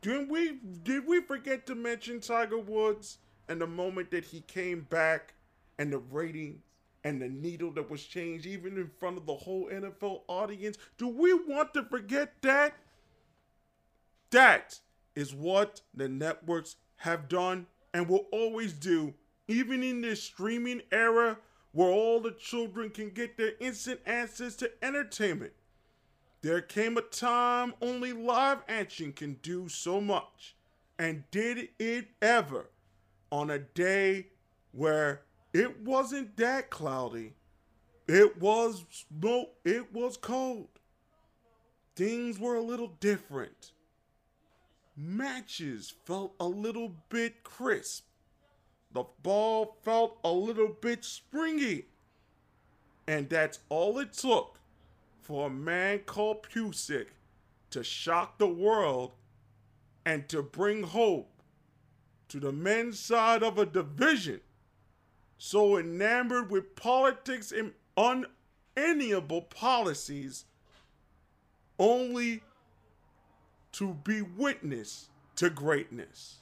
[0.00, 3.18] Did we did we forget to mention Tiger Woods
[3.48, 5.34] and the moment that he came back
[5.78, 6.60] and the ratings
[7.04, 10.78] and the needle that was changed even in front of the whole NFL audience.
[10.96, 12.74] Do we want to forget that?
[14.34, 14.80] That
[15.14, 19.14] is what the networks have done and will always do,
[19.46, 21.38] even in this streaming era
[21.70, 25.52] where all the children can get their instant access to entertainment.
[26.42, 30.56] There came a time only live action can do so much.
[30.98, 32.70] And did it ever
[33.30, 34.30] on a day
[34.72, 37.34] where it wasn't that cloudy.
[38.08, 40.80] It was smoke, it was cold.
[41.94, 43.70] Things were a little different.
[44.96, 48.04] Matches felt a little bit crisp.
[48.92, 51.86] The ball felt a little bit springy.
[53.06, 54.60] And that's all it took
[55.20, 57.08] for a man called Pulisic
[57.70, 59.12] to shock the world
[60.06, 61.30] and to bring hope
[62.28, 64.40] to the men's side of a division
[65.38, 70.44] so enamored with politics and unenviable policies
[71.78, 72.42] only
[73.74, 76.38] to be witness to greatness.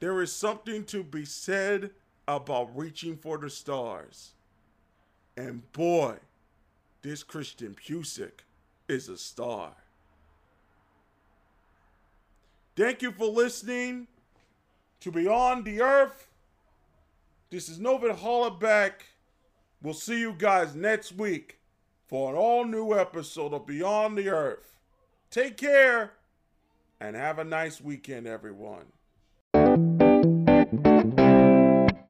[0.00, 1.90] There is something to be said
[2.26, 4.32] about reaching for the stars.
[5.36, 6.16] And boy,
[7.02, 8.42] this Christian Pulisic
[8.88, 9.72] is a star.
[12.76, 14.08] Thank you for listening
[15.00, 16.28] to Beyond the Earth.
[17.50, 18.92] This is Novin Hollaback.
[19.80, 21.58] We'll see you guys next week
[22.14, 24.78] for an all new episode of Beyond the Earth.
[25.32, 26.12] Take care
[27.00, 28.84] and have a nice weekend, everyone.